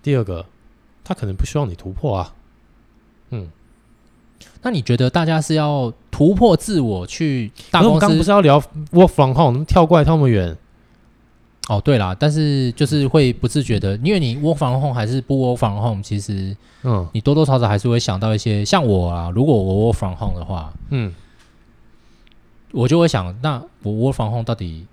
[0.01, 0.43] 第二个
[1.03, 2.33] 他可能不希望你突破啊。
[3.29, 3.47] 嗯，
[4.63, 7.99] 那你觉得大家是要突破自我去大公司？
[7.99, 8.59] 刚不是要聊
[8.91, 10.57] work from home，跳过来跳那么远？
[11.69, 18.65] 哦，对啦，但是就是会不自觉的，因为你 work from home 还是不 work from home，其实嗯，你多多少少还是会想到一些。
[18.65, 21.13] 像我啊，如果我 work from home 的话，嗯，
[22.71, 24.87] 我就会想，那我 work from home 到底？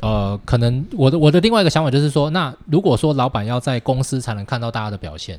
[0.00, 5.38] 呃，可能我的我的另外一个想法就是说，那如果说老板要在公司才能看到大家的表现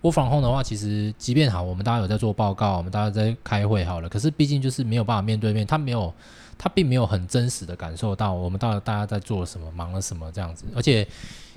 [0.00, 6.12] 我防控的话，其实即便好，我们大家有在做报告，我们大家在开会好了，可是毕竟就是没有办法面对面，他没有，
[6.58, 10.66] 他并没有很真实的感受到我们到底大家在做什么，忙了什么这样子。
[10.76, 11.06] 而且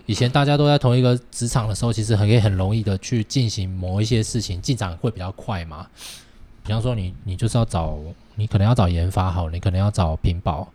[0.06, 5.86] 以前大家都在同一个职场的时候，其实很可以很容易的去进行某一些事情，进展会比较快嘛。
[6.66, 7.98] 比方说你你就是要找，
[8.36, 10.66] 你可能要找研发好，你可能要找屏保。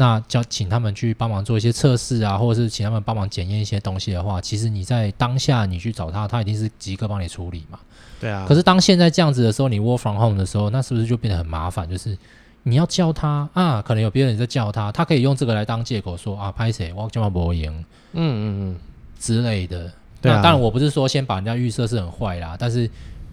[0.00, 7.80] 那叫请他们去帮忙做一些测试啊，或者是请他们帮忙检验一些东西的话，其实你在当下你去找他，他一定是即刻帮你处理嘛。
[8.20, 8.46] 对啊。
[8.48, 11.90] 可是当现在这样子的时候，你 work from home 的时候，那是不是就变得很麻烦？
[11.90, 12.16] 就是
[12.62, 18.76] 你要叫他啊，可能有别人在叫他，他可以用这个来当借口说啊，拍谁我叫他不赢，嗯嗯嗯
[19.18, 19.90] 之类的。
[20.22, 20.36] 对啊。
[20.36, 22.88] 那当然，我不是说先把人家预设是很坏啦，但是。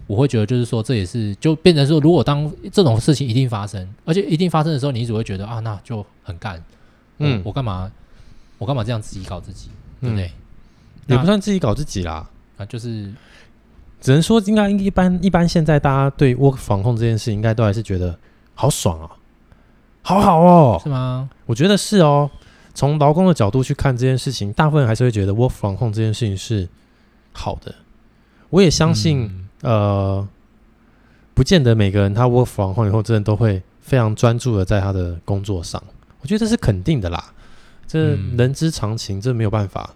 [0.08, 6.64] 我会觉得，就是说，这也是就变成说，如果当这种事情一定发生，而且一定发生的时候，你只会觉得啊，那就很干，
[7.18, 7.92] 嗯，我干嘛，
[8.60, 10.32] 我干嘛这样自己搞自己，对不对？
[11.08, 13.12] 也不算自己搞自己啦，啊，就是
[14.00, 18.16] 只能说，应该一般一般，现在大家对 work from home 这件事，应该都还是觉得
[18.54, 19.10] 好爽啊，
[20.04, 21.30] 好好哦，是吗？
[21.48, 22.30] 我觉得是哦。
[22.76, 26.68] 从劳工的角度去看这件事情，大部分人还是会觉得 work from home 这件事情是
[27.32, 27.74] 好的。
[28.52, 29.45] 我也相信。
[29.66, 30.28] 呃，
[31.34, 35.82] 不见得每个人他 work from home 以后，真的都会非常专注的在他的工作上。
[36.22, 37.34] 我觉得这是肯定的啦，
[37.88, 39.90] 这人之常情，这没有办法。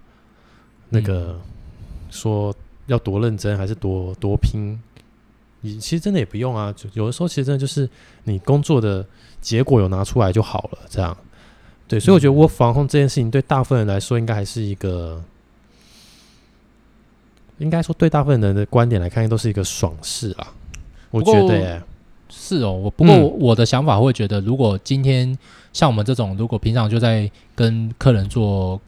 [0.89, 1.39] 那个
[2.09, 2.51] 说
[2.87, 4.79] 要多认真还是多多拼，
[5.61, 6.73] 你其实真的也不用啊。
[6.75, 7.87] 就有的时候，其实真的就是
[8.23, 9.05] 你工作的
[9.39, 11.15] 结果有拿出来就好了，这样。
[11.87, 15.23] 对，所以我觉得 work from home 这件事情对大部分人来说，应该还是一个。
[17.59, 20.47] 应该说，对大部分人的观点来看，都是一个爽事啊。
[21.11, 21.81] 我觉得、欸、
[22.29, 22.71] 是哦。
[22.71, 25.37] 我不过我的想法会觉得，如果今天
[25.73, 28.79] 像我们这种，如果平常就在跟客人做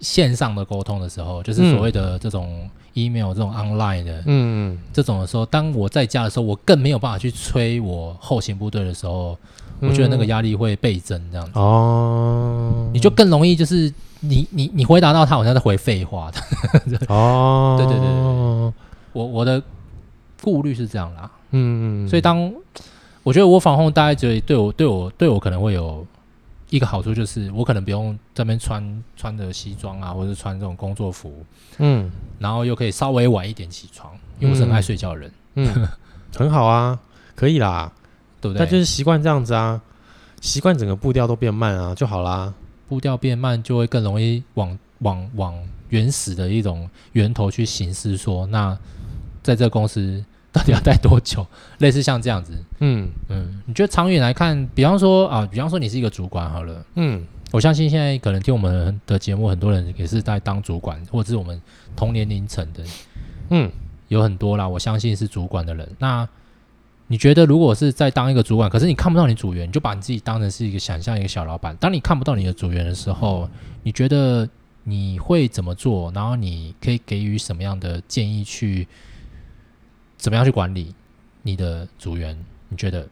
[0.00, 9.38] 线上的沟通的时候，就是所谓的这种 email、这种 online 的，嗯，这种的时候，当我在家的时候，我更没有办法去催我后勤部队的时候，
[9.78, 13.92] 我觉得那个压力会倍增，这样子哦，你就更容易就是。
[14.20, 16.30] 你你你回答到他好像在回废话。
[16.30, 16.40] 的
[17.08, 18.12] 哦， 对对对对，
[19.12, 19.62] 我我的
[20.42, 22.52] 顾虑是这样啦，嗯，所以当
[23.22, 26.06] 我觉得我防控大概觉得对我对我对我可能会有
[26.70, 31.44] 一个好处，就是我可能不用这边穿穿着西装啊，或者穿这种工作服，
[31.78, 35.88] 嗯，然后又可以稍微晚一点起床，因为我是很爱睡觉的人，嗯，嗯。
[36.36, 36.96] 很好啊，
[37.34, 37.90] 可以啦，
[38.40, 38.60] 对不对？
[38.60, 39.80] 但就是习惯这样子啊，
[40.40, 42.54] 习惯整个步调都变慢啊，就好啦。
[42.90, 45.54] 步调变慢，就会更容易往往往
[45.90, 48.16] 原始的一种源头去行事。
[48.16, 48.76] 说，那
[49.44, 51.46] 在这个公司到底要待多久？
[51.78, 61.62] 类似像这样子，嗯嗯，你觉得长远来看，比方说啊，比方说你是一个主管好了，嗯，我相信现在可能听我们的节目，很多人也是在当主管，或者是我们
[61.94, 62.82] 同年龄层的，
[63.50, 63.70] 嗯，
[64.08, 64.68] 有很多啦。
[64.68, 66.28] 我相信是主管的人，那。
[67.12, 71.76] 你觉得，如果是在当一个主管，可是你看不到你组员，你就把你自己当成是一个想象一个小老板。
[71.78, 73.50] 当你看不到你的组员的时候，
[73.82, 74.48] 你觉得
[74.84, 76.12] 你会怎么做？
[76.12, 78.86] 然后你可以给予什么样的建议去
[80.16, 80.94] 怎么样去管理
[81.42, 82.38] 你的组员？
[82.68, 83.08] 你觉得？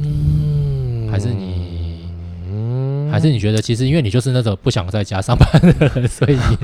[0.00, 2.06] 嗯，还是你，
[2.50, 6.58] 嗯，还是你觉得，其实因为你就是那种不想在家上班的人，所以你，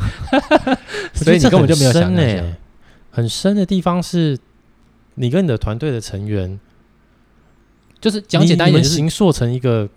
[1.24, 2.12] 所以你根本就没有想
[3.10, 4.38] 很深的地方是。
[5.14, 6.58] 你跟你的团队的成员，
[8.00, 9.88] 就是讲简单一点，就是形塑成一个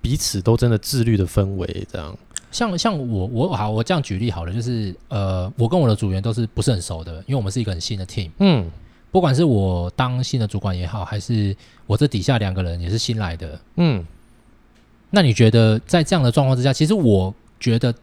[0.00, 2.16] 彼此都真的自律的氛围，这样。
[2.50, 8.30] 像像我我好，我这样举例好了，就是呃，我跟我的组员都是不是很熟的，因为我们是一个很新的 team。
[8.38, 8.68] 嗯，
[9.12, 11.54] 不管是我当新的主管也好，还是
[11.86, 13.60] 我这底下两个人也是新来的。
[13.76, 14.04] 嗯，
[15.10, 17.94] 那你觉得在这样的状况之下，其实我觉得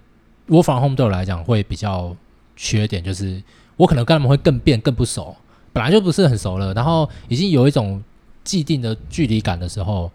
[0.47, 2.15] work from home 对我来讲会比较
[2.55, 3.43] 缺点，就是
[3.75, 5.35] 我可能跟他们会更变更不熟。
[5.73, 8.01] 本来就不是很熟了，然后已经有一种
[8.43, 10.09] 既定的距离感的时候，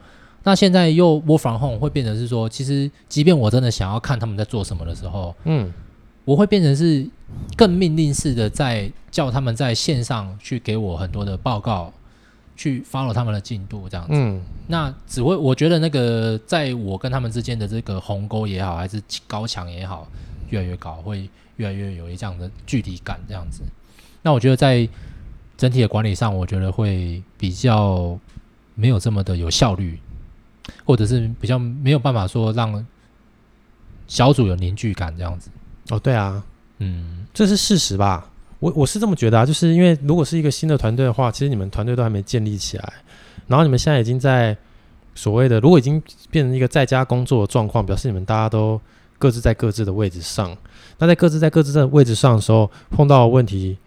[0.44, 5.72] 那现在又 work from home 会变成是说，其实即便我真的想要看他们在做什么的时候，嗯，
[6.24, 7.06] 我会变成是
[7.56, 11.92] 更命令式的在叫他们在线上去给我很多的报告，
[12.56, 14.14] 去 follow 他们的进度这样子。
[14.14, 20.08] 嗯，那只会我觉得那个在我跟他们之间的这个鸿沟也好，还是高墙也好，
[20.50, 23.62] 越来越高，会越来越有一这样的距离感这样子。
[24.22, 24.88] 那我觉得在
[25.62, 28.18] 整体的管理上，我觉得会比较
[28.74, 29.96] 没有这么的有效率，
[30.84, 32.84] 或者是比较没有办法说让
[34.08, 35.50] 小组有凝聚感这样子。
[35.90, 36.42] 哦，对啊，
[36.78, 38.28] 嗯，这是事实吧？
[38.58, 42.92] 我我是这么觉得啊，就是因为如果是一个新的团队的话，其实你们团队都还没建立起来，
[43.46, 44.56] 然后你们现在已经在
[45.14, 48.80] 所谓的如果已经变成一个在家工作的状况，表示你们大家都
[49.16, 50.58] 各自在各自的位置上。
[50.98, 53.78] 那在各自在各自的位置上的时候，碰到的问题。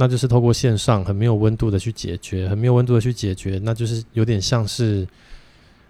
[0.00, 5.06] 那就是透过线上很没有温度的去解决，很没有温度的去解决，那就是有点像是，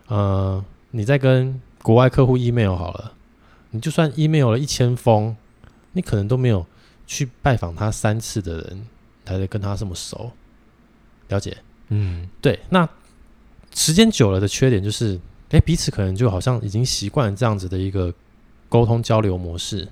[0.08, 3.12] 呃，你在跟国外客户 email 好了，
[3.70, 5.36] 你就算 email 了一千封，
[5.92, 6.66] 你可能都没有
[7.06, 8.84] 去拜访他三次的人，
[9.24, 10.32] 才跟他这么熟，
[11.28, 11.56] 了解？
[11.90, 12.58] 嗯，对。
[12.68, 12.88] 那
[13.72, 15.14] 时间久了的缺点就是，
[15.50, 18.12] 哎、欸，彼此可能就好像已经习惯了这样子的一个
[18.68, 19.86] 沟通交流模式。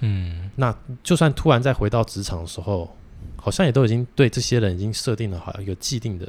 [0.00, 2.96] 嗯，那就算突然再回到职场的时候。
[3.40, 6.26] 好像也都已经对这些人已经设定了好一个既定的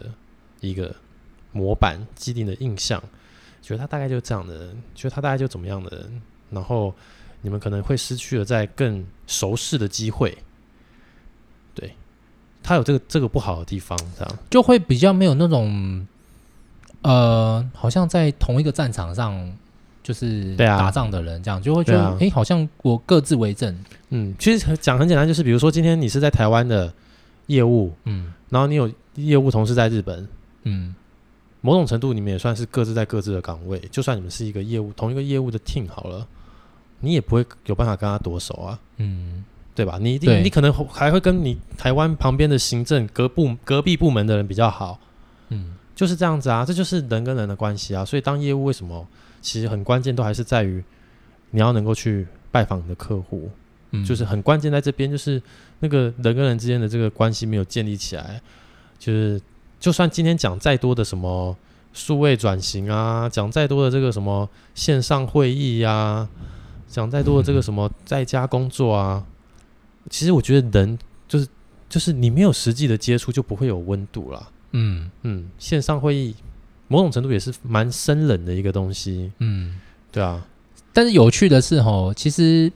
[0.59, 0.95] 一个
[1.51, 3.01] 模板、既定的印象，
[3.61, 6.93] 觉得他大概就是这样的人，觉得他大概就怎么样的人，然后
[7.41, 10.37] 你们可能会失去了在更熟识的机会。
[11.75, 11.93] 对，
[12.63, 16.07] 他有这个这个不好的地方，这样就会比较没有那种
[17.01, 19.53] 呃，好像在同一个战场上。
[20.03, 23.85] 就是打仗的人，这样就会觉得，哎、啊欸，好像我各自为政。
[24.09, 26.91] 嗯，其实讲很简单，就是比如说今天你是在台湾的
[27.51, 30.27] 业务，嗯，然后你有业务同事在日本，
[30.63, 30.95] 嗯，
[31.61, 33.79] 某种程度你们也算是各自在各自的岗位。
[33.91, 36.25] 就算你们是一个业务同一个业务的 team 好了，
[36.99, 38.79] 你也不会有办法跟他夺手啊。
[38.97, 39.43] 嗯，
[39.75, 39.97] 对吧？
[40.01, 44.99] 你一定你可能还会跟你台湾旁边的行政隔部隔壁部门的人比较好，
[45.49, 48.05] 嗯，就是这样子啊，这就是人跟人的关系啊。
[48.05, 49.05] 所以当业务为什么
[49.41, 50.83] 其实很关键，都还是在于
[51.51, 53.49] 你要能够去拜访你的客户，
[53.91, 55.41] 嗯，就是很关键在这边，就是
[55.81, 58.41] 那个人跟人之间的这个关系没有建立起来，
[58.97, 59.41] 就是
[59.79, 61.55] 就算今天讲再多的什么
[61.93, 66.29] 数位转型啊，讲再多的这个什么线上会议呀、啊。
[66.87, 71.47] 讲再多的这个什么在家工作啊，嗯、其实我觉得人就是
[71.87, 74.49] 就是你没有实际的接触，就不会有温度了。
[74.71, 76.35] 嗯嗯，线上会议
[76.89, 79.31] 某种程度也是蛮生冷的一个东西。
[79.39, 79.79] 嗯，
[80.11, 80.45] 对啊。
[80.91, 82.69] 但是有趣的是吼，其实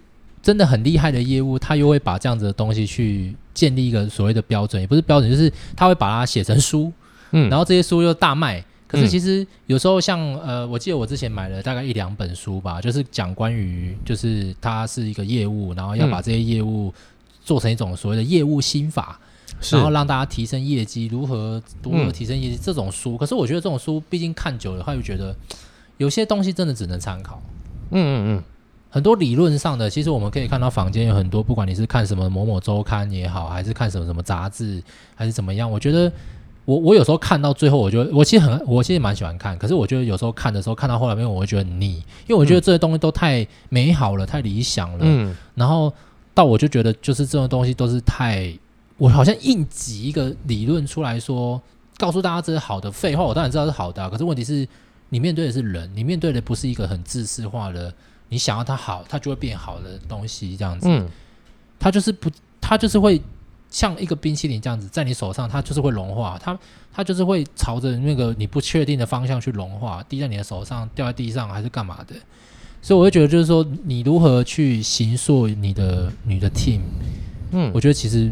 [0.45, 6.93] 真的很厉害的业务，他又会把这样子的东西去建立一个所谓的标准，也不是标准，就是他会把它写成书。
[7.31, 8.63] 嗯，然后这些书又大卖。
[8.87, 16.93] 可是其实有时候像呃，我记得我之前买了大概一两本书吧，就是讲关于就是它是一个业务，然后要把这些业务
[17.43, 19.19] 做成一种所谓的业务心法，
[19.71, 23.17] 然后让大家提升业绩，如何如何提升业绩这种书。
[23.17, 25.35] 可是我觉得这种书毕竟看久了，他会觉得
[25.97, 27.41] 有些东西真的只能参考。
[27.89, 28.43] 嗯嗯嗯，
[28.95, 34.81] 很多理论上的，其实我们可以看到坊间有很多，不管你是看什么某某周刊也好，还是看什么什么杂志，
[35.15, 36.09] 还是怎么样，我觉得。
[36.63, 44.99] 我我有时候看到最后，我觉得我其实很我其实蛮喜欢看，可是我觉得有时候看的时候，看到后来面我会觉得很腻，因为我觉得这些东西都太美好了，太理想了。
[45.01, 45.35] 嗯。
[45.53, 45.93] 然后
[46.33, 48.51] 到我就觉得，就是这种东西都是太，
[48.97, 51.61] 我好像硬挤一个理论出来说，
[51.97, 52.91] 告诉大家这是好的。
[52.91, 54.67] 废话，我当然知道是好的啊，可是问题是，
[55.09, 57.93] 你面对的是人，你面对的不是一个很自私化的，
[58.29, 60.87] 你想要它好，它就会变好的东西这样子。
[60.89, 61.07] 嗯。
[61.79, 63.21] 它就是不，它就是会。
[63.71, 66.57] 像一个冰淇淋这样子，在你手上，它就是会融化，它
[66.93, 72.15] 它就是会朝着那个你不确定的方向去融化，滴在你的手上，掉在地上，还是干嘛的？
[72.81, 76.79] 所以我会觉得，就是说，你如何去形塑你的你的 team，
[77.51, 78.31] 嗯，我觉得其实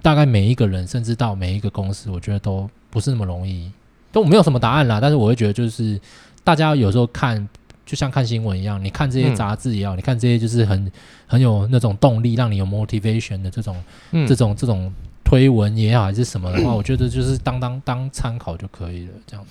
[0.00, 3.72] 大概每一个人，甚至到每一个公司，我觉得都不是那么容易，
[4.12, 5.00] 都没有什么答案啦。
[5.00, 6.00] 但是我会觉得，就是
[6.44, 7.48] 大家有时候看。
[7.88, 10.92] 就像看新闻一样，你看这些杂志也好，嗯、你看这些就是很
[11.26, 14.92] 很有那种动力，让你有 motivation 的这种、嗯、这种这种
[15.24, 19.12] 推文也好，还是什么的话，嗯、我觉得就是当当当参考就可以了。
[19.26, 19.46] 这样，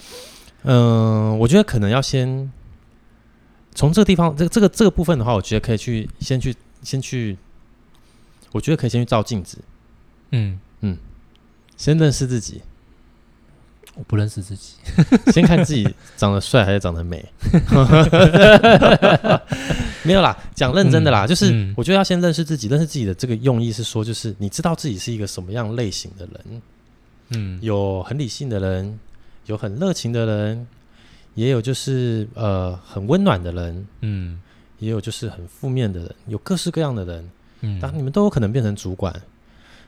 [0.62, 2.52] 嗯、呃，我觉得可能要先
[3.74, 7.36] 从这个地方，这个这个这个部分的话，我觉得可以去先去先去，
[8.52, 9.58] 我觉得可以先去照镜子，
[10.30, 10.60] 嗯。
[10.82, 10.96] 嗯，
[11.76, 12.62] 先认识自己。
[13.98, 14.74] 我不认识自己，
[15.34, 17.26] 先看自己长得帅还是长得美。
[20.04, 26.62] 没有啦，讲认真的啦，嗯、就是我觉得要先认识自己，认识自己的这个用意是说，就是你知道自己是一个什么样类型的人。
[27.30, 29.00] 嗯，有很理性的人，
[29.48, 30.68] 有很热情的人，
[31.34, 33.88] 也有就是呃很温暖的人。
[34.02, 34.40] 嗯，
[34.80, 37.30] 也有就是很负面的人，有各式各样的人。
[37.62, 39.14] 嗯，当你们都有可能变成主管。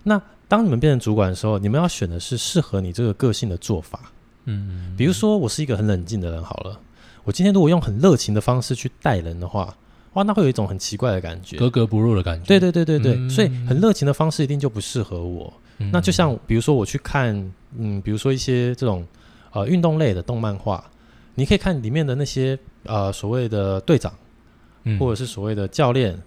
[0.03, 3.99] 那当你们变成主管的时候，你们要选的是适合你这个个性的做法。
[4.45, 6.79] 嗯，比如说我是一个很冷静的人，好了，
[7.23, 9.75] 我今天如果用很热情的方式去带人的话，
[10.13, 12.45] 哇，那会有一种很奇怪的感觉，格格不入的感觉。
[12.47, 15.53] 对对对对对，嗯、所以很热情的方式一定就不适合我。
[15.77, 17.35] 嗯、那就像比如说我去看，
[17.77, 19.05] 嗯，比如说一些这种
[19.51, 20.83] 呃运动类的动漫画，
[21.35, 24.11] 你可以看里面的那些呃所谓的队长，
[24.85, 26.19] 嗯、或者是所谓的教练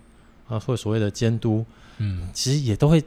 [0.47, 1.65] 啊，或者所谓的监督，
[1.99, 3.03] 嗯，其实也都会。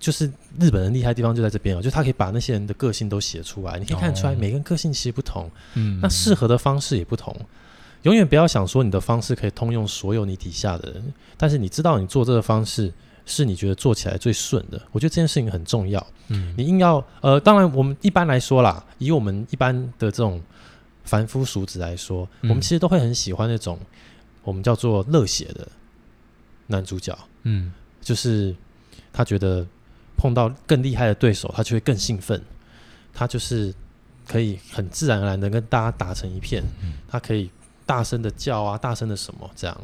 [0.00, 0.30] 就是
[0.60, 7.34] 日本人厉害的地方就在这边哦，就他可以把那些人的个性都写出来，你可以看出来每个人个性其实不同，嗯，那适合的方式也不同。
[8.02, 12.92] 永远不要想说你的方式可以通用所有你底下的人，但是你知道你做这个方式
[13.26, 14.80] 是你觉得做起来最顺的。
[14.92, 20.40] 我觉得这件事情很重要，嗯，你硬要呃，当然我们一般来说啦，以我们一般的这种
[21.02, 23.76] 凡夫俗子来说，我们其实都会很喜欢那种
[24.44, 25.66] 我们叫做热血的
[26.68, 28.54] 男主角，嗯，就是
[29.12, 29.66] 他觉得。
[30.18, 32.42] 碰到更厉害的对手，他就会更兴奋。
[33.14, 33.72] 他就是
[34.26, 36.62] 可以很自然而然的跟大家打成一片。
[36.82, 37.48] 嗯、他可以
[37.86, 39.80] 大声的叫啊，大声的什么这样。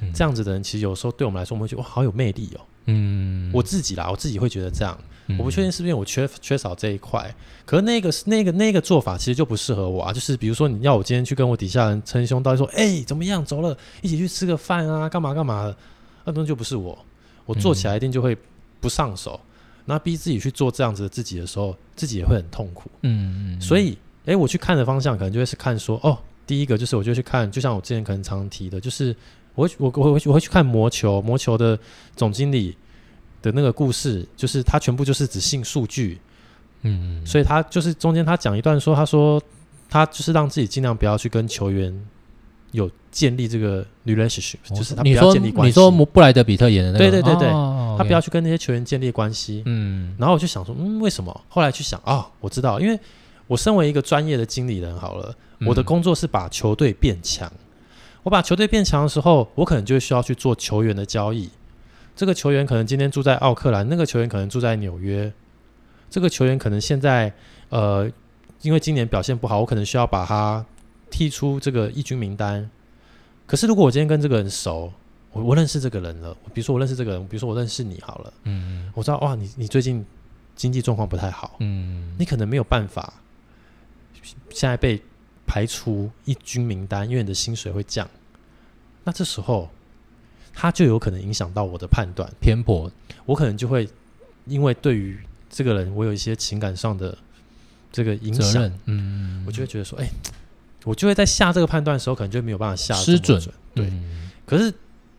[0.00, 2.60] 嗯、这样子的人，其实有时候对我们来说，我们会觉得哇，好有魅力哦。
[2.86, 4.96] 嗯，我自己啦，我自己会觉得这样。
[5.26, 7.34] 嗯、我不确定是不是因为我缺缺少这一块。
[7.66, 10.12] 可是那个那个那个做法，其实就不适合我啊。
[10.12, 15.76] 就是比如说，你要我今天去跟我底下人称兄道弟，说，哎、欸，怎么样，走了，一起去吃个饭啊，干嘛干嘛的，
[16.24, 16.96] 那东西就不是我。
[17.44, 18.36] 我做起来一定就会
[18.80, 19.38] 不上手。
[19.90, 22.90] 那逼自己去做这样子的自己的时候，自己也会很痛苦。
[23.00, 23.60] 嗯嗯。
[23.60, 23.92] 所以，
[24.26, 29.16] 哎、欸，我去看的方向可能就会是看说，哦，第一个就是我就去看，就像我之前可能常提的，就是
[29.54, 31.78] 我我我我会去看魔球，魔球的
[32.14, 32.76] 总经理
[33.40, 36.20] 的那个故事，就是他全部就是只信数据。
[36.82, 37.26] 嗯嗯。
[37.26, 39.42] 所以他就是中间他讲一段说，他说
[39.88, 41.98] 他就是让自己尽量不要去跟球员
[42.72, 45.68] 有建立这个 relationship，、哦、就是他不要建立关系。
[45.68, 49.62] 你说布莱德比特演的那个，对对对对，哦、他不要去跟那些球员建立关系。
[49.66, 51.40] 嗯，然后我就想说，嗯，为什么？
[51.48, 52.98] 后来去想啊、哦，我知道，因为
[53.46, 55.34] 我身为一个专业的经理人，好了，
[55.66, 57.48] 我的工作是把球队变强。
[57.48, 57.58] 嗯、
[58.24, 61.48] 我把球队变强的时候，我可能就需要去做球员的交易。
[62.14, 65.32] 这个球员可能今天住在奥克兰，那个球员可能住在纽约。
[66.10, 67.32] 这个球员可能现在
[67.68, 68.10] 呃，
[68.62, 70.64] 因为今年表现不好，我可能需要把他
[71.10, 72.68] 踢出这个一军名单。
[73.46, 74.92] 可是如果我今天跟这个人熟，
[75.32, 80.04] 我我认识这个人了，比如说我认识这个人，比如说我认识你好了，嗯，我知道哇，你你最近
[80.54, 83.14] 经济状况不太好，嗯，你可能没有办法
[84.50, 85.00] 现在被
[85.46, 88.08] 排除一军名单，因为你的薪水会降。
[89.04, 89.68] 那这时候
[90.52, 92.90] 他就有可能影响到我的判断偏颇，
[93.24, 93.88] 我可能就会
[94.46, 95.18] 因为对于。
[95.50, 97.16] 这个人，我有一些情感上的
[97.90, 100.10] 这个影响，嗯，我就会觉得说，哎、欸，
[100.84, 103.40] 我就会在下这个判断的时候，可能就没有办法下失准，
[103.74, 103.86] 对。
[103.86, 104.72] 嗯、可是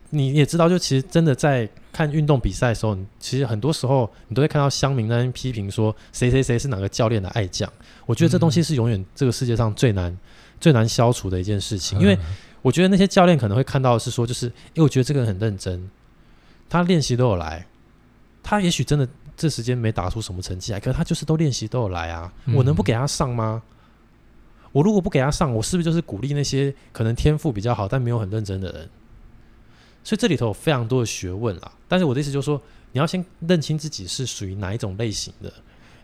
[0.10, 7.72] 你也知道，就其实真的在看运动比赛的时候，其实很多时候你都会看到乡民那边批评说，谁谁谁是哪个教练的爱将。
[8.06, 10.20] 我觉得这东西是永远这个世界上最难、嗯、
[10.60, 12.18] 最难消除的一件事情，因为
[12.62, 15.90] 我觉得那些教练可能会看到的是说，就是因为我觉得这个人很认真，
[16.70, 17.66] 他练习都有来，
[18.44, 19.08] 他也许真的。
[19.40, 23.64] 这时间没打出什么成绩来，可是他就是都练习都有来啊，嗯、我能不给他上吗？
[24.72, 28.90] 我如果不给他上，我是不是就是鼓励那些可能天赋比较好但没有很认真的人？
[30.04, 31.72] 所以这里头有非常多的学问啦。
[31.88, 32.62] 但是我的意思就是说，
[32.92, 35.52] 你要先认清自己是属于哪一种类型的。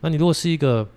[0.02, 0.88] 那你如果是一个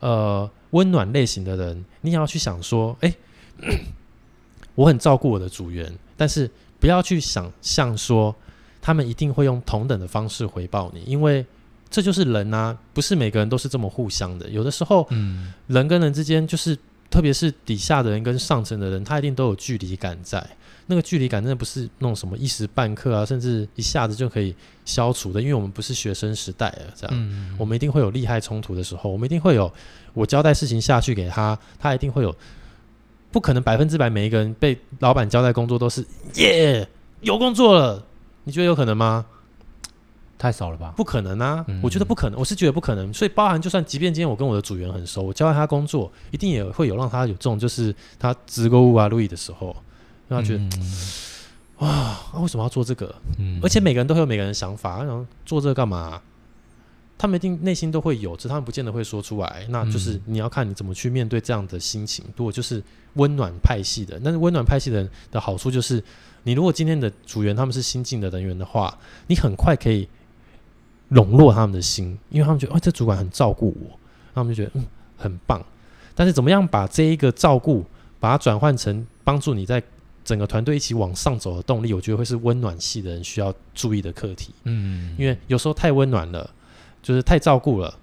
[0.00, 3.14] 呃温暖类型的人，你也要去想说，哎，
[4.74, 6.50] 我很照顾我的组员，但是
[6.80, 8.34] 不要去想象说
[8.80, 11.44] 他们一定会用同等的方式回报你，因为。
[11.90, 14.46] 这就是人啊，不是每个人都是这么互相的。
[14.50, 16.76] 有的时候，嗯，人跟人之间，就是
[17.10, 20.44] 特别是底下的人跟上层的人，他一定都有距离感在。
[20.90, 24.54] 那个距离感真的不是那种什么一时半刻啊，甚至一下子就可以
[24.86, 25.40] 消除的。
[25.40, 29.70] 因为我们不是学生时代了，这样，嗯，我们一定会有利害冲突的时候，我们一定会有
[30.14, 32.34] 我交代事情下去给他，他一定会有，
[33.30, 36.02] 不可能百分之百每一个人被老板交代工作都是
[36.36, 36.88] 耶
[37.20, 38.06] 有工作了，
[38.44, 39.26] 你觉得有可能吗？
[40.38, 40.94] 太少了吧？
[40.96, 41.64] 不可能啊！
[41.66, 43.12] 嗯、我觉得不可能，我是觉得不可能。
[43.12, 49.74] 所以，包含就算即便今天我跟我的组员很熟，我交代他工作，一定也会有让他有这种就是他直购物啊路易的时候，
[50.28, 50.70] 让他觉得、嗯、
[51.78, 53.12] 哇，啊、为什么要做这个？
[53.38, 56.22] 嗯、而且每个人都会有每个人的想法，然后做这个干嘛、啊？
[57.18, 59.66] 他们一定内心都会有，只是他们不见得会说出来。
[59.70, 62.24] 那就是你要看你怎么去面对这样的心情。
[62.36, 62.80] 如果就是
[63.14, 66.00] 温暖派系的，但是温暖派系的人的好处就是，
[66.44, 70.08] 你如果今天的组员他们是新进的人员的话，你很快可以。
[71.08, 73.98] 笼络他们的心，因为他们觉得，哦，这主管很照顾我，
[74.34, 74.86] 他们就觉得，嗯，
[75.16, 75.64] 很棒。
[76.14, 77.84] 但是，怎么样把这一个照顾，
[78.20, 79.82] 把它转换成帮助你在
[80.24, 84.52] 整个团队一起往上走的动力，我觉得会是温暖系的人需要注意的课题。
[84.64, 86.50] 嗯，因为有时候太温暖了，
[87.02, 87.98] 就是太照顾了，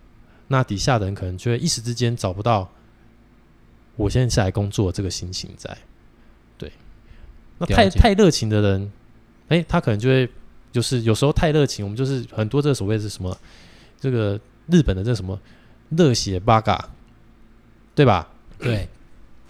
[0.48, 2.68] 那底下的人可能就会一时之间找不到
[3.96, 5.78] 我现在是来工作这个心情在。
[6.58, 6.72] 对，
[7.60, 8.92] 那太太热情的人，
[9.50, 10.28] 哎，他可能就会。
[10.76, 13.34] 就是有时候太热情，我们就是很多这个所谓是什么，
[13.98, 15.40] 这个日本的这个什么
[15.92, 16.90] 热血八嘎，
[17.96, 18.28] 对吧？
[18.60, 18.90] 对，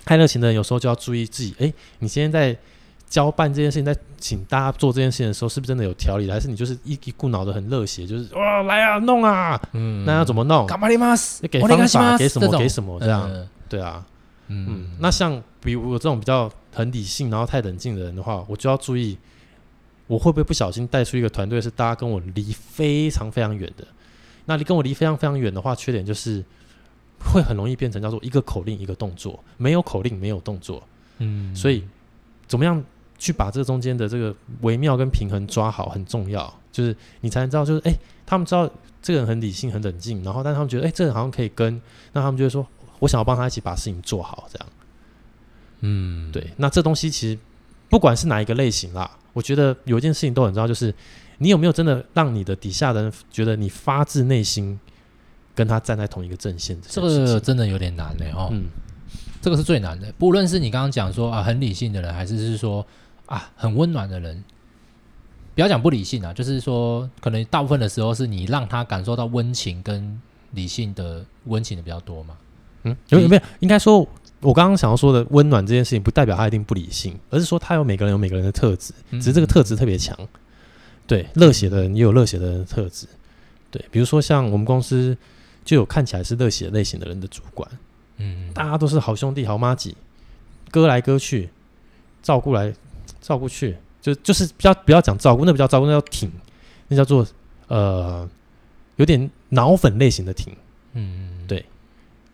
[0.06, 1.56] 太热情的人有时候就要注意自己。
[1.58, 2.56] 哎，你今天在
[3.10, 6.30] 交办这件事情，在请大家做这件事情的时候，是不是真的有条理？
[6.30, 10.68] 还是你就是一一股脑的很热血，就是哇来啊弄啊，嗯，那要怎么弄？
[10.68, 11.16] 干嘛你妈？
[11.50, 13.48] 给方法，给什么给什么这样？
[13.68, 14.06] 对啊，
[14.50, 19.18] 嗯，那像比如我这种比较很理性，然后太冷静的人的话，我就要注意。
[20.08, 23.88] 我会不会不小心带出一个团队是大家跟我离非常非常远的？
[24.46, 26.44] 那你跟我离非常非常远的话，缺点就是
[27.20, 30.84] 会很容易变成叫做一个口令一个动作，没有口令没有动作。
[31.18, 31.84] 嗯，所以
[32.46, 32.84] 怎么样
[33.18, 37.96] 去把这个中间的这个微妙跟平衡抓好很重要，就是你才能知道，就是哎，
[38.26, 38.70] 他们知道
[39.02, 41.82] 这个人很理性很冷静，然后但他们觉得哎，这个人好像可以跟，
[42.14, 42.68] 那他们就会说，
[43.00, 44.68] 我想要帮他一起把事情做好，这样。
[45.80, 47.40] 嗯，对，那这东西其实
[47.90, 49.10] 不管是哪一个类型啦。
[49.36, 50.96] 我觉得有一件事情都很重要，就是
[51.40, 54.80] 你有没有真的让你的底下的人觉得你发自内心
[55.54, 56.80] 跟他站在同一个阵线？
[56.82, 58.48] 这个真的有点难嘞哦。
[58.54, 58.68] 嗯，
[59.42, 60.10] 这个是最难的。
[60.18, 62.88] 不论是你刚刚讲说啊很理性的人，还是是说
[63.26, 64.42] 啊很温暖的人，
[65.54, 70.22] 不要讲不理性啊，就是说可能大部分的时候是你让他感受到温情跟
[70.52, 72.38] 理性的温情的比较多嘛。
[72.84, 73.42] 嗯，有有没有？
[73.60, 74.08] 应该说。
[74.42, 80.18] 我刚刚想要说的温暖这件事情，不代表他一定不理性，而是说他有每个人有每个人的特质，只是这个特质特别强。
[81.08, 83.08] 对，热血的人也有热血的人的特质。
[83.72, 85.16] 对，比如说像我们公司
[85.64, 87.70] 就有看起来是热血类型的人的主管，
[88.18, 89.96] 嗯，大家都是好兄弟好妈几，
[90.72, 91.50] 割来割去，
[92.24, 92.74] 照顾来
[93.22, 96.32] 照顾去，就就是比较不要讲照顾，那不叫照顾，那叫挺，
[96.88, 97.26] 那叫做
[97.68, 98.28] 呃
[98.96, 100.56] 有点脑粉类型的挺，
[100.94, 101.66] 嗯，对，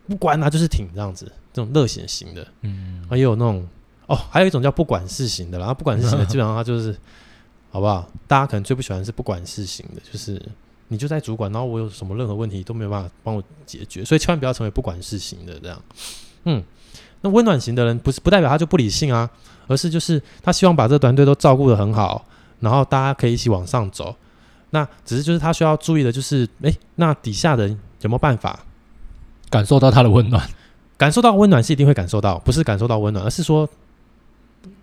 [0.08, 3.68] 不管啊，就是挺这样子，这种热血型的，嗯，还有那种
[4.08, 6.96] 哦，还有一种叫不管事型的，然后不管事型的 基本上他就是，
[7.72, 8.08] 好不好？
[8.28, 10.42] 大家可能最不喜欢是不管事型的，就是
[10.88, 15.82] 你就在主管，然后我有什么任何问题都没有办法帮我解决，所以千万不要成为不管事型的这样，
[16.46, 16.64] 嗯。
[17.24, 19.30] 那温暖型的人不是不代表他就不理性啊，
[19.68, 22.26] 而是就是他希望把这个团队都照顾得很好，
[22.62, 24.16] 然后大家可以一起往上走。
[24.72, 28.66] 那只是就是他需要注意的就是，诶，那底下人有没有办法
[29.52, 30.50] 感受到他的温暖？
[31.02, 33.68] 感受到温暖是一定会感受到，不是感受到温暖，而是说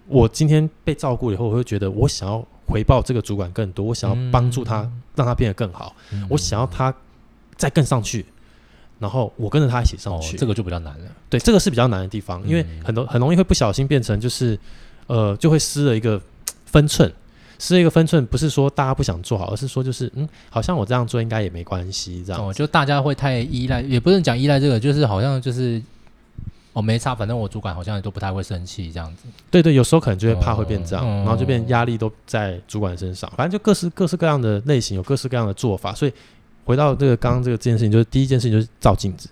[0.09, 6.93] 我今天被照顾以后，我会觉得我想要回报这个主管更多，我想要帮助他，嗯、让他变得更好，嗯、我想要他
[7.57, 8.27] 再更上去。
[8.99, 11.05] 然后我跟着他一起上去，哦，这个就比较难了。
[11.31, 14.59] 对，这个是比较难的地方，因为很多很容易会不小心变成就是，
[15.07, 16.21] 呃，就会失了一个
[16.67, 17.09] 分寸。
[17.61, 22.45] 失了一个分寸，不是说大家不想做好，而是说就是嗯，好像我这样做应该也没关系，这样。
[22.45, 25.81] 哦，就大家会太依赖，也不是讲依赖这个，就是好像就是
[26.79, 29.25] 哦没差，反正我主管好像也都不太会生气这样子。
[29.51, 33.31] 对对，有时候可能就会怕会变这样，哦，然后就变压力都在主管身上。
[33.37, 36.13] 反正就各式各式各样的类型，有各式各样的做法，所以。
[36.65, 39.31] 回到这个刚刚这个这件事情，就是第一件事情就是照镜子，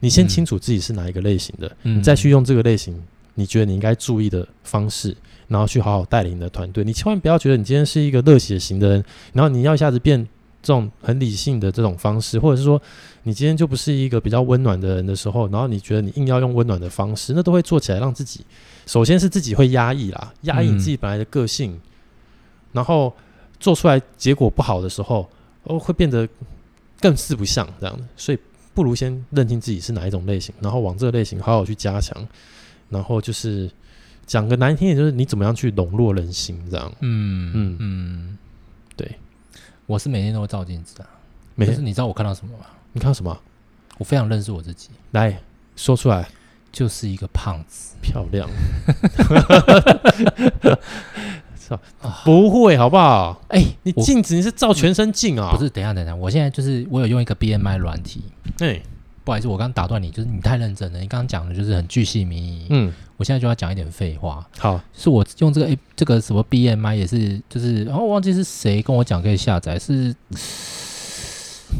[0.00, 3.00] 你先清楚自己是哪一个类型的，嗯、你再去用这个类型，
[3.36, 5.16] 你觉得你应该注意的方式，
[5.46, 6.82] 然后去好好带领你的团队。
[6.82, 10.26] 你千万不要觉得你今天是一个热血型的人，然后你要一下子变
[10.68, 12.78] 这种很理性的这种方式，或者是说
[13.22, 18.44] 你今天就不是一个比较温暖的人的时候，然后你觉得你硬要用温暖的方式，那都会做起来让自己
[18.84, 21.80] 首先是自己会压抑啦，压抑你自己本来的个性，嗯、
[22.72, 23.14] 然后
[23.58, 25.26] 做出来结果不好的时候。
[25.64, 26.26] 哦，会变得
[26.98, 28.38] 更四不像这样的，所以
[28.72, 32.26] 不如先认清自己是哪一种类型，然后往这个类型好好去加强，
[32.88, 33.70] 然后就是
[34.24, 36.90] 讲个难听点，就是你怎么样去笼络人心这样。
[37.00, 38.38] 嗯嗯嗯，
[38.96, 39.18] 对，
[39.88, 41.06] 我是每天都会照镜子的，
[41.54, 42.66] 每天你知道我看到什么吗？
[42.92, 43.34] 你看到什么？
[43.96, 45.40] 我非常认识我自己，来
[45.76, 46.28] 说出来，
[46.70, 48.46] 就是一个胖子，漂亮。
[52.22, 53.40] 不会，好不好？
[53.48, 55.52] 哎，你镜子你是照全身镜啊？
[55.56, 58.24] 不是，等一下，等一下，我现在就是我有用一个 BMI 软体。
[58.58, 58.82] 哎，
[59.24, 60.98] 不好意思，我刚打断你，就是你太认真了。
[60.98, 62.66] 你刚刚讲的就是很巨细靡遗。
[62.68, 64.48] 嗯，我现在就要讲一点废话。
[64.58, 70.14] 好，是我用这个 A 这个什么 BMI 也是，就是然后忘记是谁跟我讲可以下载，是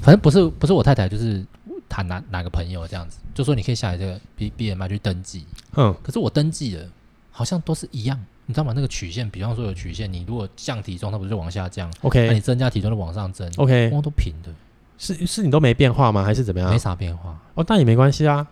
[0.03, 1.43] 反正不是不是我太太，就是
[1.89, 5.47] 谈哪哪个朋友这样子，就说你可以下载这个 B BMI 去登记。
[5.77, 6.85] 嗯，可是我登记了，
[7.31, 8.19] 好像都是一样。
[8.51, 8.73] 你知道吗？
[8.75, 14.51] 那个曲线，比方说有曲线，你如果降体重，它不是就往下降？OK，那你增加体重就往上增？OK，都平的，
[14.97, 16.25] 是是，你都没变化吗？
[16.25, 16.71] 还是怎么样？
[16.71, 18.47] 没啥变化哦，那也没关系啊，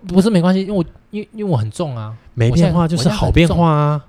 [0.00, 4.04] 不不是没关系，因为我因为因为我很重啊，没变化就是好变化啊，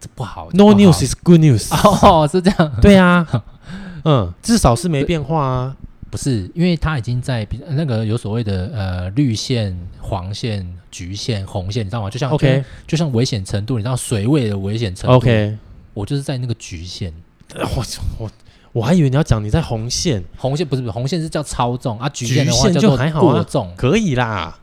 [0.00, 0.48] 这不好。
[0.52, 1.68] No news is good news。
[2.06, 3.26] 哦，是这样，对啊，
[4.04, 5.76] 嗯，至少是没变化啊。
[6.10, 12.08] 不是，因为它已经在比那个有所谓的呃绿线、黄线、橘线、红线，你知道吗？
[12.08, 15.16] 就像 OK，就像危险程度，你知道水位的危险程度。
[15.16, 15.58] OK，
[15.92, 17.12] 我就是在那个橘线。
[17.56, 17.84] 我
[18.18, 18.30] 我
[18.72, 24.56] 我还以为你要讲你在红线，红线不是不是红线是叫超重啊，橘线的话就还好过重，可以啦，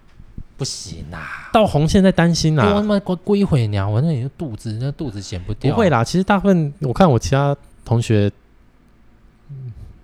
[0.61, 2.67] 不行啦，到红线在担心啦。
[2.67, 5.73] 我他妈过过一会鸟，我那里的肚子那肚子减不掉。
[5.73, 8.31] 不会啦，其实大部分我看我其他同学。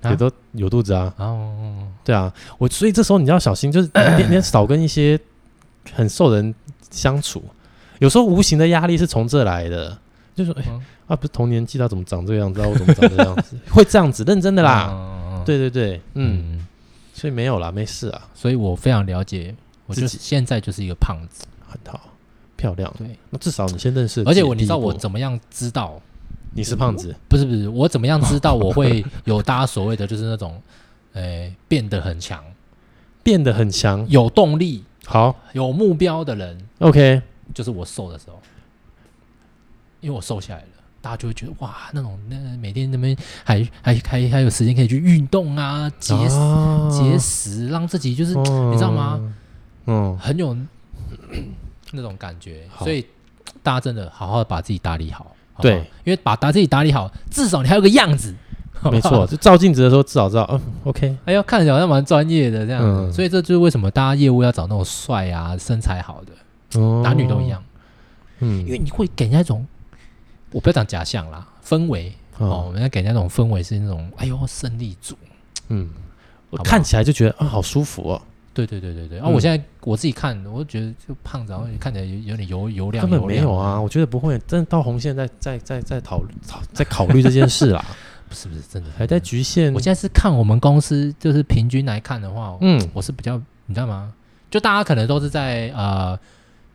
[0.03, 5.19] 也都有肚子啊，哦，对啊，我所以这时候你要小心，就是 你你少跟一些
[5.93, 6.55] 很瘦的人
[6.91, 7.43] 相处，
[7.99, 9.97] 有时候无形的压力是从这来的，
[10.33, 10.71] 就是说，哎，
[11.07, 16.65] 啊，不是同年纪他怎么长这个样子，啊，我怎么长这个样子， 会这样子，认真的啦，对对对，嗯，
[17.13, 19.53] 所以没有啦，没事啊，所以我非常了解，
[19.87, 21.99] 我就是现在就是一个胖子，很好，
[22.55, 25.99] 漂亮，对，那至少你先认识，而且我你知道我怎么样知道？
[26.53, 27.15] 你是胖子？
[27.27, 30.61] 不是不是，我怎么样知道 我会有大家所谓的就是那种，
[31.13, 32.43] 诶，变得很强，
[33.21, 37.21] 变得很强，有动力，好，有目标的人，OK，
[37.53, 38.41] 就是我瘦的时候，
[40.01, 40.67] 因为我瘦下来了，
[40.99, 46.15] 大家就会觉得哇，那种那每天那边还还还还有时间可以去运动啊，节
[46.89, 49.21] 节食，让自己就是你知道吗？
[49.87, 50.55] 嗯，很有
[51.91, 53.05] 那种感觉，所以
[53.63, 55.35] 大家真的好好的把自己打理好。
[55.59, 58.35] 对，因为把把自己打理好，至少你还有个样子。
[58.91, 61.17] 没错， 就照镜子的时候至少知道，嗯，OK。
[61.25, 62.87] 哎呦，看起来好像蛮专业的这样子。
[62.87, 67.63] 嗯、所以这就是为什么大家业务要找那种帅啊、身材好的，哦、男女都一样。
[68.39, 69.65] 嗯，因为你会给人家一种，
[70.51, 75.17] 我不要讲假象啦，氛围哦，我们要、给人家那种氛围是那种，哎呦，胜利组。
[75.69, 75.89] 嗯，
[76.51, 78.21] 我看起来就觉得啊，好舒服哦。
[78.65, 79.19] 对对对对对。
[79.19, 83.07] 啊，我现在我自己看，我觉得就胖子，然后看起来有有点油油亮。
[83.07, 86.21] 根本没有啊，我觉得不会，真的到红线在在在在讨
[86.73, 87.83] 在考虑这件事啦。
[88.27, 89.73] 不是不是，真的还在局限。
[89.73, 94.11] 我现在是看我们公司，就是平均来看的话，嗯，我是比较，你知道吗？
[94.49, 96.17] 就大家可能都是在呃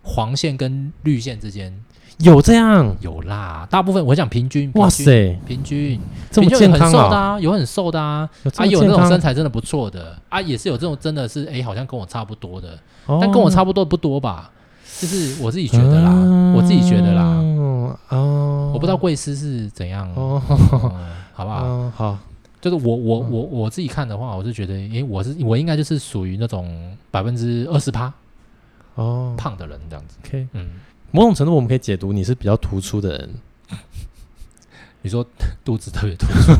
[0.03, 1.73] 黄线跟绿线之间，
[2.19, 2.95] 有这样？
[3.01, 3.67] 有啦。
[3.71, 6.01] 大部分我讲平均，哇塞，平均。
[6.31, 10.17] 这么健康啊，有很瘦的啊，啊有那种身材真的不错的。
[10.29, 14.51] 啊，也是有这种真的是哎，好像跟我差不多的，但跟我差不多不多吧，
[15.01, 16.11] 就是我自己觉得啦，
[16.57, 17.23] 我自己觉得啦，
[18.09, 20.11] 哦，我不知道贵司是怎样。
[20.15, 20.43] 哦。
[21.35, 21.63] 好不好？
[21.65, 22.19] 嗯、好，
[22.61, 28.13] 就是我我我我自己看的话，我是觉得，诶，我是我应该就是属于那种百分之二十趴
[28.95, 30.17] 哦胖的人这样子。
[30.25, 30.73] OK，嗯，
[31.11, 33.31] 某种程度我们可以解读你是比较突出的人。
[35.03, 35.27] 你说
[35.65, 36.53] 肚子特别突出，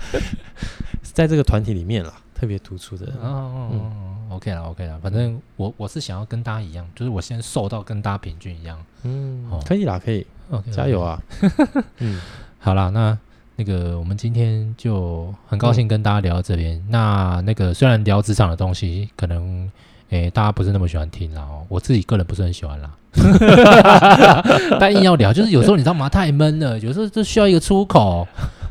[1.02, 3.16] 在这个团体里面啦，特别突出的人。
[3.16, 8.78] 哦，嗯，OK 啦，OK 啦，反正我我是想要跟大家一样，就是我先瘦到跟大家平均一样。
[9.04, 11.22] 嗯，哦、可以啦，可以，OK，加油啊。
[11.98, 12.20] 嗯，
[12.58, 13.18] 好啦，那。
[13.56, 16.78] 那个，我们今天就很高兴跟大家聊到这边。
[16.78, 19.70] 嗯、那那个，虽然聊职场的东西，可能
[20.10, 22.90] 诶大家不是那么喜欢听，然后我自己个人不是很喜欢啦。
[24.78, 26.08] 但硬要聊，就是有时候你知道吗？
[26.08, 28.26] 太闷了，有时候就需要一个出口，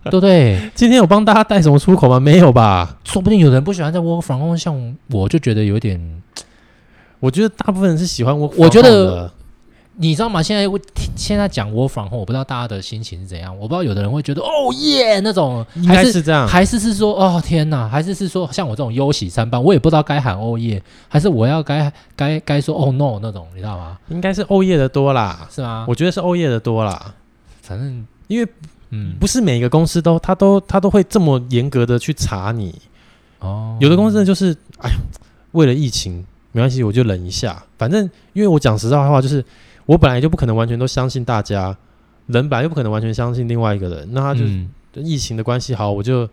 [0.06, 0.60] 对不对？
[0.76, 2.20] 今天有帮大家带什么出口吗？
[2.20, 2.98] 没有吧？
[3.04, 6.22] 说不定有人不喜欢在 work from home，像我就觉得有点，
[7.20, 8.54] 我觉得大部分人是喜欢 work。
[8.58, 9.32] 我觉得。
[10.02, 10.42] 你知道吗？
[10.42, 10.80] 现在我
[11.14, 13.54] 现在讲 work from home，我不知道大家的心情是怎样。
[13.54, 23.98] 我不知道有的人会觉得哦耶那种，应该是这样，还是是说哦天哪，还是是说像我这种忧喜参半，我也不知道该喊哦耶，还是我要该该该说哦 no 那种，你知道吗？
[24.08, 25.86] 应该是哦耶的多啦，是吗？
[25.86, 27.14] 我觉得是哦耶的多啦。
[27.62, 28.50] 反正因为
[28.92, 32.74] 嗯，不是每一个公司都他都他都会这么严格的去查你
[33.40, 33.76] 哦。
[33.82, 34.96] 有的公司就是哎呀，
[35.52, 37.62] 为了疫情没关系，我就忍一下。
[37.78, 39.44] 反正因为我讲实在话，就是。
[39.90, 41.76] 我本来就不可能完全都相信大家，
[42.28, 44.08] 人本来就不可能完全相信另外一个人。
[44.12, 46.30] 那他就、嗯、疫情的关系，好，我就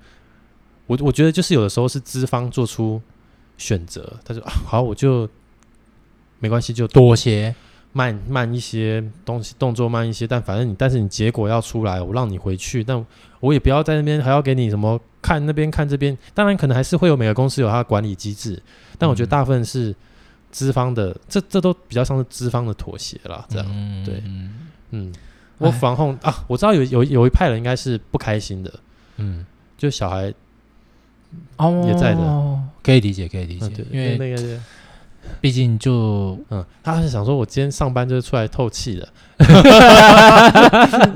[0.87, 3.01] 我我觉得就是有的时候是资方做出
[3.57, 5.27] 选择，他说、啊、好，我就
[6.39, 7.55] 没关系，就妥协，
[7.95, 13.03] 慢慢一些东西，动作慢一些，但反正你，但是你结果要出来，我让你回去，但
[13.41, 16.15] 我也不要在那边还要给你什么看那边看这边。
[16.35, 18.63] 当然，可能还是会有每个公司有它的管理机制，
[18.99, 19.97] 但我觉得大部分是。
[20.57, 24.23] 资方的这这都比较像是资方的妥协啦，这样、嗯、对，
[24.91, 25.13] 嗯，
[25.59, 28.73] 我防控啊，我知道有有有一派人应该是不开心的，
[29.19, 29.45] 嗯，
[29.77, 30.33] 就小孩
[31.59, 31.85] 哦。
[31.87, 34.59] 也在的，哦、可以理解可以理解，对因为那个
[35.43, 39.07] 毕竟就嗯，他是想说我今天上班就是出来透气的，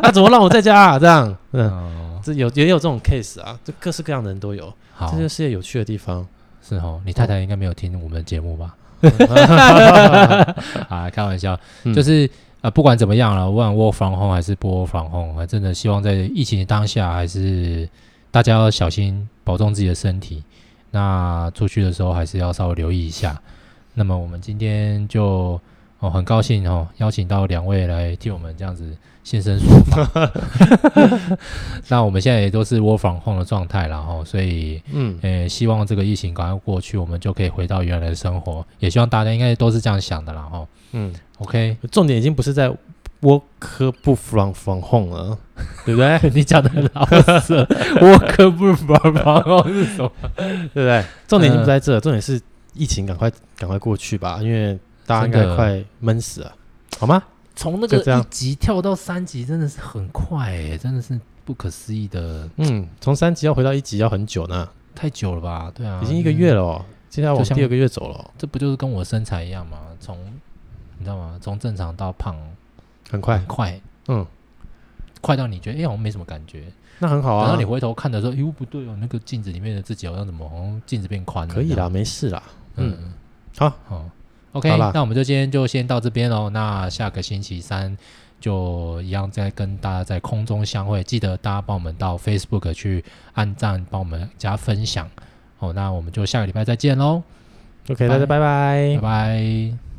[0.03, 0.99] 他怎么让我在家啊？
[0.99, 5.11] 这样，嗯，哦、这有也有这种 case 啊，这各式各样的人都有，好。
[5.11, 6.27] 这就是世界有趣的地方，
[6.61, 8.77] 是哦，你太太应该没有听我们的节目吧？
[10.89, 12.29] 啊，开玩笑，嗯、就是
[12.61, 17.89] 呃，不管怎么样了，无论 work from home 还是不 work from home，还真的希望在疫情当下，还是
[18.31, 20.43] 大家要小心，保重自己的身体。
[20.91, 23.41] 那出去的时候还是要稍微留意一下。
[23.95, 25.61] 那么我们今天就
[26.01, 28.97] 哦，很高兴哦，邀请到两位来替我们这样子。
[29.31, 30.33] 现身说法，
[31.87, 38.67] 那我们现在也都是 work from home 的状态，然后所以，嗯，呃，希望这个疫情赶快过去，我们就可以回到原来的生活。
[38.81, 42.69] 也希望大家应该都是这样想的，然后，嗯，OK，重点已经不是在
[43.23, 45.39] work 不 from from home 了，
[45.87, 46.19] 对不对？
[46.35, 47.07] 你讲的很老
[47.39, 47.55] 实，
[48.03, 50.11] work 不 from from home 是什么？
[50.35, 51.05] 对不对？
[51.29, 52.41] 重点已经不在这，重点是
[52.75, 54.77] 疫情赶快赶快过去吧，因为
[55.07, 56.53] 大家应该快闷死了，
[56.99, 57.23] 好吗？
[57.61, 62.49] 从那个一级跳到三级真的是很快哎，真的是不可思议的。
[62.57, 65.71] 嗯，从三级要回到一级要很久呢，太久了吧？
[65.75, 68.31] 对啊，已经一个月了哦，现在往第二个月走了。
[68.39, 69.77] 这不就是跟我身材一样吗？
[70.01, 70.17] 从
[70.97, 71.39] 你知道吗？
[71.39, 72.35] 从正常到胖，
[73.11, 73.79] 很快，很快。
[74.09, 74.27] 嗯，
[75.21, 76.65] 快到你觉得哎，好像没什么感觉，
[76.99, 77.43] 那很好啊。
[77.43, 81.55] 然后你回头看的时候，哟不对哦，那个镜子里面的自己好像怎么好像镜子变宽了？
[81.55, 82.43] 可以啦，没事啦。
[82.77, 83.13] 嗯，
[83.59, 84.09] 好好。
[84.53, 86.51] OK，那我们就今天就先到这边喽。
[86.51, 87.97] 那下个星期三
[88.41, 91.05] 就一样再跟大家在空中相会。
[91.05, 95.09] 记得大家帮我们到 Facebook 去按赞，帮我们加分享。
[95.59, 97.23] 好，那我们就下个礼拜再见喽。
[97.89, 99.90] OK，大家拜拜，拜拜。